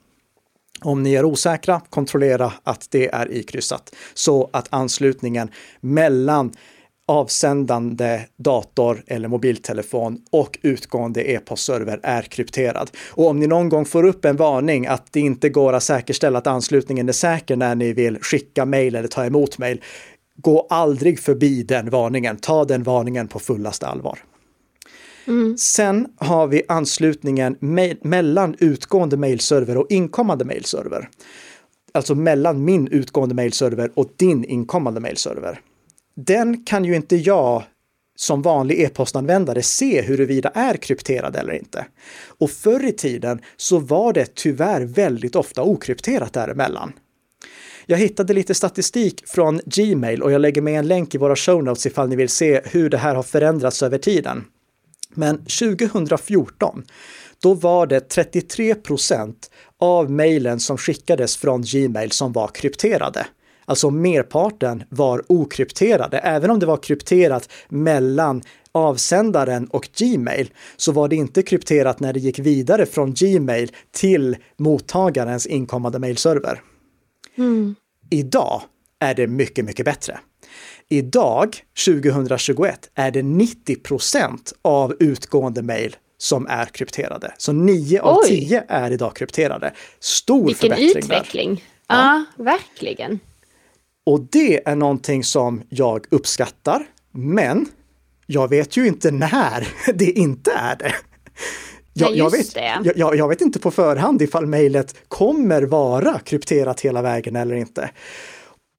Om 0.81 1.03
ni 1.03 1.15
är 1.15 1.25
osäkra, 1.25 1.81
kontrollera 1.91 2.53
att 2.63 2.87
det 2.91 3.09
är 3.09 3.33
ikryssat 3.33 3.95
så 4.15 4.51
att 4.53 4.67
anslutningen 4.71 5.51
mellan 5.81 6.53
avsändande 7.13 8.21
dator 8.37 9.03
eller 9.07 9.29
mobiltelefon 9.29 10.19
och 10.31 10.59
utgående 10.63 11.31
e-postserver 11.31 12.01
är 12.03 12.23
krypterad. 12.23 12.91
Och 13.11 13.27
om 13.27 13.41
ni 13.41 13.47
någon 13.47 13.69
gång 13.69 13.85
får 13.85 14.05
upp 14.05 14.25
en 14.25 14.37
varning 14.37 14.87
att 14.87 15.13
det 15.13 15.21
inte 15.21 15.49
går 15.49 15.73
att 15.73 15.83
säkerställa 15.83 16.39
att 16.39 16.47
anslutningen 16.47 17.09
är 17.09 17.13
säker 17.13 17.57
när 17.57 17.75
ni 17.75 17.93
vill 17.93 18.19
skicka 18.19 18.65
mejl 18.65 18.95
eller 18.95 19.09
ta 19.09 19.25
emot 19.25 19.59
mejl, 19.59 19.81
gå 20.37 20.67
aldrig 20.71 21.21
förbi 21.21 21.63
den 21.63 21.91
varningen. 21.91 22.37
Ta 22.37 22.65
den 22.65 22.83
varningen 22.83 23.29
på 23.29 23.39
fullaste 23.39 23.87
allvar. 23.87 24.19
Mm. 25.27 25.59
Sen 25.59 26.09
har 26.17 26.47
vi 26.47 26.63
anslutningen 26.69 27.57
me 27.61 27.95
mellan 28.03 28.57
utgående 28.59 29.17
mailserver 29.17 29.77
och 29.77 29.87
inkommande 29.91 30.45
mailserver. 30.45 31.09
Alltså 31.95 32.15
mellan 32.15 32.65
min 32.65 32.89
utgående 32.89 33.35
mailserver 33.35 33.91
och 33.95 34.13
din 34.17 34.45
inkommande 34.45 35.01
mailserver. 35.01 35.61
Den 36.15 36.65
kan 36.65 36.85
ju 36.85 36.97
inte 36.97 37.17
jag 37.17 37.65
som 38.17 38.43
vanlig 38.43 38.81
e-postanvändare 38.81 39.63
se 39.63 40.03
huruvida 40.03 40.49
är 40.49 40.75
krypterad 40.77 41.37
eller 41.37 41.53
inte. 41.53 41.87
Och 42.27 42.51
förr 42.51 42.85
i 42.85 42.93
tiden 42.93 43.41
så 43.57 43.79
var 43.79 44.13
det 44.13 44.35
tyvärr 44.35 44.81
väldigt 44.81 45.37
ofta 45.37 45.63
okrypterat 45.63 46.33
däremellan. 46.33 46.93
Jag 47.87 47.99
hittade 47.99 48.33
lite 48.33 48.55
statistik 48.55 49.23
från 49.27 49.61
Gmail 49.67 50.23
och 50.23 50.33
jag 50.33 50.41
lägger 50.41 50.63
med 50.63 50.79
en 50.79 50.89
länk 50.89 51.15
i 51.15 51.19
våra 51.19 51.37
show 51.37 51.65
notes 51.65 51.87
ifall 51.87 52.09
ni 52.09 52.17
vill 52.17 52.29
se 52.29 52.61
hur 52.65 52.91
det 52.91 52.99
här 52.99 53.15
har 53.15 53.23
förändrats 53.23 53.83
över 53.83 53.99
tiden. 53.99 54.45
Men 55.15 55.39
2014, 55.39 56.85
då 57.43 57.55
var 57.55 57.87
det 57.87 58.01
33 58.01 58.75
procent 58.75 59.51
av 59.79 60.11
mejlen 60.11 60.61
som 60.61 60.79
skickades 60.79 61.37
från 61.37 61.63
Gmail 61.63 62.11
som 62.11 62.33
var 62.33 62.49
krypterade. 62.49 63.27
Alltså 63.65 63.91
merparten 63.91 64.85
var 64.89 65.23
okrypterade. 65.29 66.19
Även 66.19 66.51
om 66.51 66.59
det 66.59 66.67
var 66.67 66.77
krypterat 66.77 67.49
mellan 67.69 68.43
avsändaren 68.73 69.67
och 69.67 69.89
Gmail 69.97 70.51
så 70.77 70.93
var 70.93 71.09
det 71.09 71.17
inte 71.17 71.43
krypterat 71.43 72.01
när 72.01 72.13
det 72.13 72.21
gick 72.21 72.39
vidare 72.39 72.87
från 72.87 73.15
Gmail 73.15 73.71
till 73.91 74.37
mottagarens 74.57 75.47
inkommande 75.47 75.99
mailserver. 75.99 76.61
Mm. 77.39 77.75
Idag 78.11 78.63
är 79.01 79.15
det 79.15 79.27
mycket, 79.27 79.65
mycket 79.65 79.85
bättre. 79.85 80.19
Idag, 80.89 81.57
2021, 81.87 82.91
är 82.95 83.11
det 83.11 83.23
90 83.23 83.77
procent 83.77 84.53
av 84.63 84.95
utgående 85.01 85.63
mejl 85.63 85.97
som 86.19 86.47
är 86.47 86.65
krypterade. 86.65 87.35
Så 87.39 87.53
9 87.53 88.01
av 88.01 88.23
10 88.23 88.65
är 88.69 88.91
idag 88.91 89.17
krypterade. 89.17 89.73
Stor 90.01 90.47
Vilken 90.47 90.71
förbättring 90.71 90.99
utveckling! 90.99 91.55
Där. 91.55 91.97
Ja. 91.97 92.25
ja, 92.37 92.45
verkligen. 92.45 93.21
Och 94.07 94.21
det 94.21 94.69
är 94.69 94.77
någonting 94.77 95.25
som 95.25 95.63
jag 95.69 96.07
uppskattar, 96.11 96.87
men 97.13 97.67
jag 98.27 98.49
vet 98.49 98.77
ju 98.77 98.87
inte 98.87 99.11
när 99.11 99.69
det 99.95 100.11
inte 100.11 100.53
är 100.53 100.77
det. 100.77 100.95
Jag, 101.95 102.17
jag, 102.17 102.31
vet, 102.31 102.57
jag, 102.97 103.17
jag, 103.17 103.29
vet 103.29 103.41
inte 103.41 103.59
på 103.59 103.71
förhand 103.71 104.23
ifall 104.23 104.47
mejlet 104.47 104.95
kommer 105.09 105.63
vara 105.63 106.19
krypterat 106.19 106.81
hela 106.81 107.03
vägen 107.03 107.37
eller 107.37 107.55
inte. 107.55 107.91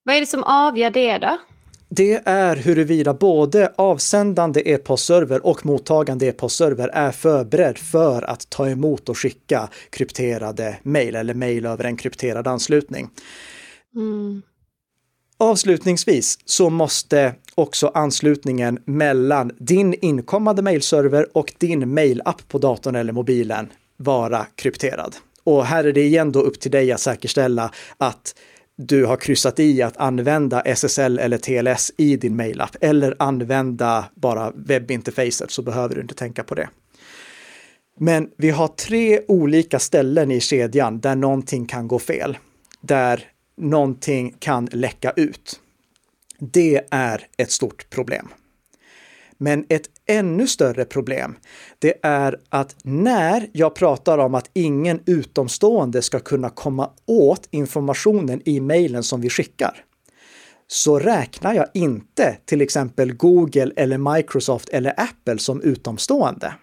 Vad 0.04 0.16
är 0.16 0.20
det 0.20 0.26
som 0.26 0.44
avgör 0.44 0.90
det 0.90 1.18
då? 1.18 1.38
Det 1.90 2.22
är 2.26 2.56
huruvida 2.56 3.14
både 3.14 3.74
avsändande 3.76 4.62
e-postserver 4.66 5.46
och 5.46 5.66
mottagande 5.66 6.26
e-postserver 6.26 6.88
är 6.88 7.12
förberedd 7.12 7.78
för 7.78 8.22
att 8.22 8.50
ta 8.50 8.70
emot 8.70 9.10
och 9.10 9.18
skicka 9.18 9.70
krypterade 9.90 10.78
mejl 10.84 11.16
eller 11.16 11.34
mejl 11.34 11.66
över 11.66 11.84
en 11.84 11.98
krypterad 11.98 12.48
anslutning. 12.48 13.10
Mm. 13.96 14.42
Avslutningsvis 15.38 16.40
så 16.46 16.70
måste 16.70 17.36
också 17.56 17.92
anslutningen 17.94 18.80
mellan 18.86 19.52
din 19.60 19.94
inkommande 20.02 20.62
mailserver 20.62 21.38
och 21.38 21.54
din 21.58 21.94
mailapp 21.94 22.48
på 22.48 22.58
datorn 22.58 22.96
eller 22.96 23.14
mobilen 23.14 23.72
vara 23.98 24.46
krypterad. 24.56 25.16
Och 25.44 25.66
här 25.66 25.84
är 25.84 25.94
det 25.94 26.04
igen 26.04 26.32
då 26.32 26.42
upp 26.42 26.60
till 26.60 26.72
dig 26.72 26.92
att 26.92 27.00
säkerställa 27.00 27.72
att 27.98 28.36
du 28.76 29.06
har 29.06 29.18
kryssat 29.18 29.60
i 29.60 29.82
att 29.82 29.98
använda 29.98 30.62
SSL 30.62 31.20
eller 31.20 31.38
TLS 31.38 31.92
i 31.98 32.16
din 32.16 32.36
mailapp 32.36 32.76
eller 32.82 33.16
använda 33.20 34.06
bara 34.16 34.52
webbinterfacet 34.56 35.52
så 35.52 35.62
behöver 35.62 35.96
du 35.96 36.02
inte 36.02 36.16
tänka 36.16 36.44
på 36.44 36.56
det. 36.56 36.70
Men 38.00 38.30
vi 38.38 38.50
har 38.50 38.68
tre 38.68 39.22
olika 39.28 39.80
ställen 39.80 40.32
i 40.32 40.40
kedjan 40.40 41.00
där 41.00 41.16
någonting 41.16 41.66
kan 41.66 41.88
gå 41.88 42.00
fel. 42.00 42.38
Där 42.82 43.33
någonting 43.58 44.36
kan 44.40 44.66
läcka 44.72 45.12
ut. 45.12 45.60
Det 46.40 46.86
är 46.92 47.28
ett 47.38 47.52
stort 47.52 47.90
problem. 47.90 48.28
Men 49.38 49.66
ett 49.70 49.90
ännu 50.06 50.48
större 50.48 50.86
problem, 50.86 51.36
det 51.80 51.94
är 52.02 52.40
att 52.50 52.76
när 52.84 53.50
jag 53.54 53.76
pratar 53.76 54.18
om 54.18 54.36
att 54.36 54.50
ingen 54.54 55.00
utomstående 55.06 56.02
ska 56.02 56.20
kunna 56.20 56.50
komma 56.50 56.92
åt 57.06 57.48
informationen 57.52 58.42
i 58.46 58.60
mejlen 58.60 59.04
som 59.04 59.22
vi 59.22 59.30
skickar, 59.30 59.84
så 60.68 61.00
räknar 61.00 61.54
jag 61.54 61.68
inte 61.74 62.38
till 62.46 62.62
exempel 62.62 63.14
Google 63.14 63.72
eller 63.76 64.16
Microsoft 64.16 64.70
eller 64.70 64.94
Apple 64.98 65.38
som 65.38 65.62
utomstående. 65.62 66.54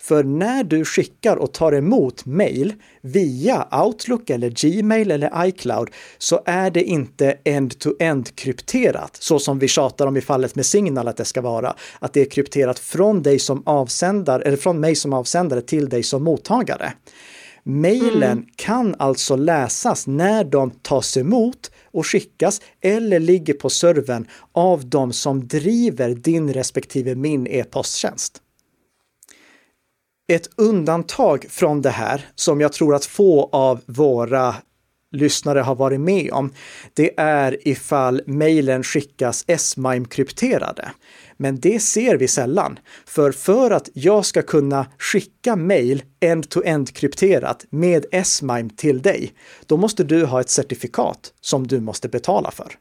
För 0.00 0.24
när 0.24 0.64
du 0.64 0.84
skickar 0.84 1.36
och 1.36 1.52
tar 1.52 1.72
emot 1.72 2.26
mail 2.26 2.74
via 3.00 3.84
Outlook 3.84 4.30
eller 4.30 4.50
Gmail 4.50 5.10
eller 5.10 5.46
iCloud 5.46 5.90
så 6.18 6.42
är 6.46 6.70
det 6.70 6.82
inte 6.82 7.36
end-to-end 7.44 8.36
krypterat 8.36 9.16
så 9.20 9.38
som 9.38 9.58
vi 9.58 9.68
tjatar 9.68 10.06
om 10.06 10.16
i 10.16 10.20
fallet 10.20 10.54
med 10.54 10.66
Signal 10.66 11.08
att 11.08 11.16
det 11.16 11.24
ska 11.24 11.40
vara. 11.40 11.74
Att 11.98 12.12
det 12.12 12.20
är 12.20 12.30
krypterat 12.30 12.78
från 12.78 13.22
dig 13.22 13.38
som 13.38 13.62
avsändare 13.66 14.42
eller 14.42 14.56
från 14.56 14.80
mig 14.80 14.94
som 14.94 15.12
avsändare 15.12 15.60
till 15.60 15.88
dig 15.88 16.02
som 16.02 16.24
mottagare. 16.24 16.92
Mailen 17.62 18.22
mm. 18.22 18.46
kan 18.56 18.94
alltså 18.98 19.36
läsas 19.36 20.06
när 20.06 20.44
de 20.44 20.70
tas 20.70 21.16
emot 21.16 21.70
och 21.92 22.06
skickas 22.06 22.60
eller 22.80 23.20
ligger 23.20 23.54
på 23.54 23.70
servern 23.70 24.26
av 24.52 24.88
de 24.88 25.12
som 25.12 25.48
driver 25.48 26.14
din 26.14 26.52
respektive 26.52 27.14
min 27.14 27.46
e-posttjänst. 27.46 28.42
Ett 30.32 30.50
undantag 30.56 31.46
från 31.48 31.82
det 31.82 31.90
här, 31.90 32.26
som 32.34 32.60
jag 32.60 32.72
tror 32.72 32.94
att 32.94 33.04
få 33.04 33.48
av 33.52 33.80
våra 33.86 34.54
lyssnare 35.12 35.60
har 35.60 35.74
varit 35.74 36.00
med 36.00 36.30
om, 36.32 36.52
det 36.94 37.20
är 37.20 37.68
ifall 37.68 38.22
mejlen 38.26 38.82
skickas 38.82 39.44
S-MIME-krypterade. 39.46 40.88
Men 41.36 41.60
det 41.60 41.80
ser 41.80 42.16
vi 42.16 42.28
sällan. 42.28 42.78
För 43.06 43.32
för 43.32 43.70
att 43.70 43.88
jag 43.92 44.24
ska 44.24 44.42
kunna 44.42 44.86
skicka 44.98 45.56
mejl 45.56 46.02
end-to-end 46.20 46.94
krypterat 46.94 47.64
med 47.70 48.06
S-MIME 48.12 48.70
till 48.76 49.02
dig, 49.02 49.32
då 49.66 49.76
måste 49.76 50.04
du 50.04 50.24
ha 50.24 50.40
ett 50.40 50.50
certifikat 50.50 51.32
som 51.40 51.66
du 51.66 51.80
måste 51.80 52.08
betala 52.08 52.50
för. 52.50 52.72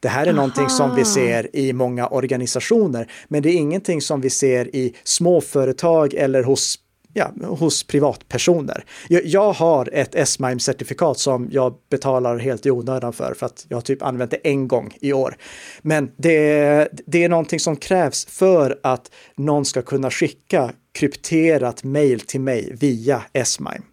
Det 0.00 0.08
här 0.08 0.22
är 0.22 0.26
Aha. 0.26 0.36
någonting 0.36 0.68
som 0.68 0.94
vi 0.94 1.04
ser 1.04 1.56
i 1.56 1.72
många 1.72 2.06
organisationer, 2.06 3.12
men 3.28 3.42
det 3.42 3.48
är 3.48 3.56
ingenting 3.56 4.00
som 4.00 4.20
vi 4.20 4.30
ser 4.30 4.76
i 4.76 4.94
småföretag 5.04 6.14
eller 6.14 6.42
hos 6.42 6.78
ja, 7.14 7.32
hos 7.46 7.84
privatpersoner. 7.84 8.84
Jag, 9.08 9.26
jag 9.26 9.52
har 9.52 9.88
ett 9.92 10.14
S-MIME-certifikat 10.14 11.18
som 11.18 11.48
jag 11.52 11.74
betalar 11.90 12.38
helt 12.38 12.66
i 12.66 12.70
onödan 12.70 13.12
för, 13.12 13.34
för 13.34 13.46
att 13.46 13.66
jag 13.68 13.76
har 13.76 13.82
typ 13.82 14.02
använt 14.02 14.30
det 14.30 14.36
en 14.36 14.68
gång 14.68 14.96
i 15.00 15.12
år. 15.12 15.36
Men 15.82 16.10
det, 16.16 16.88
det 17.06 17.24
är 17.24 17.28
någonting 17.28 17.60
som 17.60 17.76
krävs 17.76 18.26
för 18.26 18.80
att 18.82 19.10
någon 19.36 19.64
ska 19.64 19.82
kunna 19.82 20.10
skicka 20.10 20.70
krypterat 20.92 21.84
mejl 21.84 22.20
till 22.20 22.40
mig 22.40 22.76
via 22.80 23.22
S-MIME. 23.32 23.84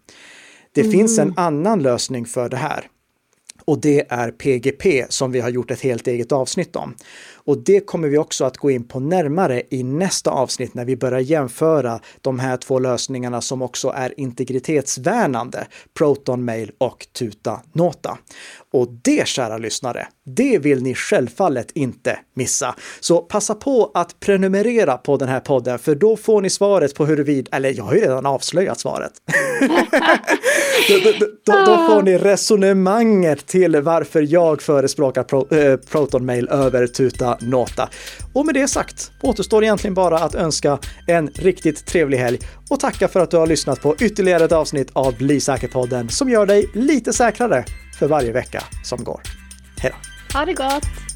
Det 0.74 0.80
mm. 0.80 0.92
finns 0.92 1.18
en 1.18 1.34
annan 1.36 1.82
lösning 1.82 2.26
för 2.26 2.48
det 2.48 2.56
här. 2.56 2.86
Och 3.64 3.80
det 3.80 4.06
är 4.08 4.30
PGP 4.30 5.06
som 5.08 5.32
vi 5.32 5.40
har 5.40 5.48
gjort 5.48 5.70
ett 5.70 5.80
helt 5.80 6.06
eget 6.06 6.32
avsnitt 6.32 6.76
om. 6.76 6.94
Och 7.44 7.58
det 7.58 7.80
kommer 7.80 8.08
vi 8.08 8.18
också 8.18 8.44
att 8.44 8.56
gå 8.56 8.70
in 8.70 8.84
på 8.84 9.00
närmare 9.00 9.62
i 9.70 9.82
nästa 9.82 10.30
avsnitt 10.30 10.74
när 10.74 10.84
vi 10.84 10.96
börjar 10.96 11.20
jämföra 11.20 12.00
de 12.20 12.38
här 12.38 12.56
två 12.56 12.78
lösningarna 12.78 13.40
som 13.40 13.62
också 13.62 13.88
är 13.88 14.20
integritetsvärnande, 14.20 15.66
Proton 15.98 16.44
Mail 16.44 16.70
och 16.78 17.06
Tuta 17.12 17.60
Nota. 17.72 18.18
Och 18.72 18.88
det, 19.04 19.28
kära 19.28 19.58
lyssnare, 19.58 20.08
det 20.24 20.58
vill 20.58 20.82
ni 20.82 20.94
självfallet 20.94 21.70
inte 21.74 22.18
missa. 22.34 22.74
Så 23.00 23.18
passa 23.18 23.54
på 23.54 23.90
att 23.94 24.20
prenumerera 24.20 24.96
på 24.96 25.16
den 25.16 25.28
här 25.28 25.40
podden, 25.40 25.78
för 25.78 25.94
då 25.94 26.16
får 26.16 26.40
ni 26.40 26.50
svaret 26.50 26.94
på 26.94 27.06
huruvida, 27.06 27.56
eller 27.56 27.74
jag 27.76 27.84
har 27.84 27.94
ju 27.94 28.00
redan 28.00 28.26
avslöjat 28.26 28.80
svaret. 28.80 29.12
då, 30.88 31.10
då, 31.20 31.26
då, 31.44 31.64
då, 31.66 31.86
får 31.86 32.02
ni 32.02 32.18
resonemanget 32.18 33.46
till 33.46 33.80
varför 33.80 34.26
jag 34.28 34.62
förespråkar 34.62 35.22
Pro, 35.22 35.54
äh, 35.54 35.76
Proton 35.76 36.26
Mail 36.26 36.48
över 36.48 36.86
Tuta 36.86 37.31
Nota. 37.40 37.88
Och 38.32 38.46
med 38.46 38.54
det 38.54 38.68
sagt 38.68 39.10
återstår 39.20 39.64
egentligen 39.64 39.94
bara 39.94 40.18
att 40.18 40.34
önska 40.34 40.78
en 41.06 41.28
riktigt 41.28 41.86
trevlig 41.86 42.18
helg 42.18 42.38
och 42.70 42.80
tacka 42.80 43.08
för 43.08 43.20
att 43.20 43.30
du 43.30 43.36
har 43.36 43.46
lyssnat 43.46 43.82
på 43.82 43.96
ytterligare 44.00 44.44
ett 44.44 44.52
avsnitt 44.52 44.88
av 44.92 45.16
Bli 45.16 45.40
säker-podden 45.40 46.08
som 46.08 46.28
gör 46.28 46.46
dig 46.46 46.70
lite 46.74 47.12
säkrare 47.12 47.64
för 47.98 48.08
varje 48.08 48.32
vecka 48.32 48.64
som 48.84 49.04
går. 49.04 49.20
Hej 49.78 49.92
då! 49.92 50.38
Ha 50.38 50.44
det 50.44 50.54
gott! 50.54 51.11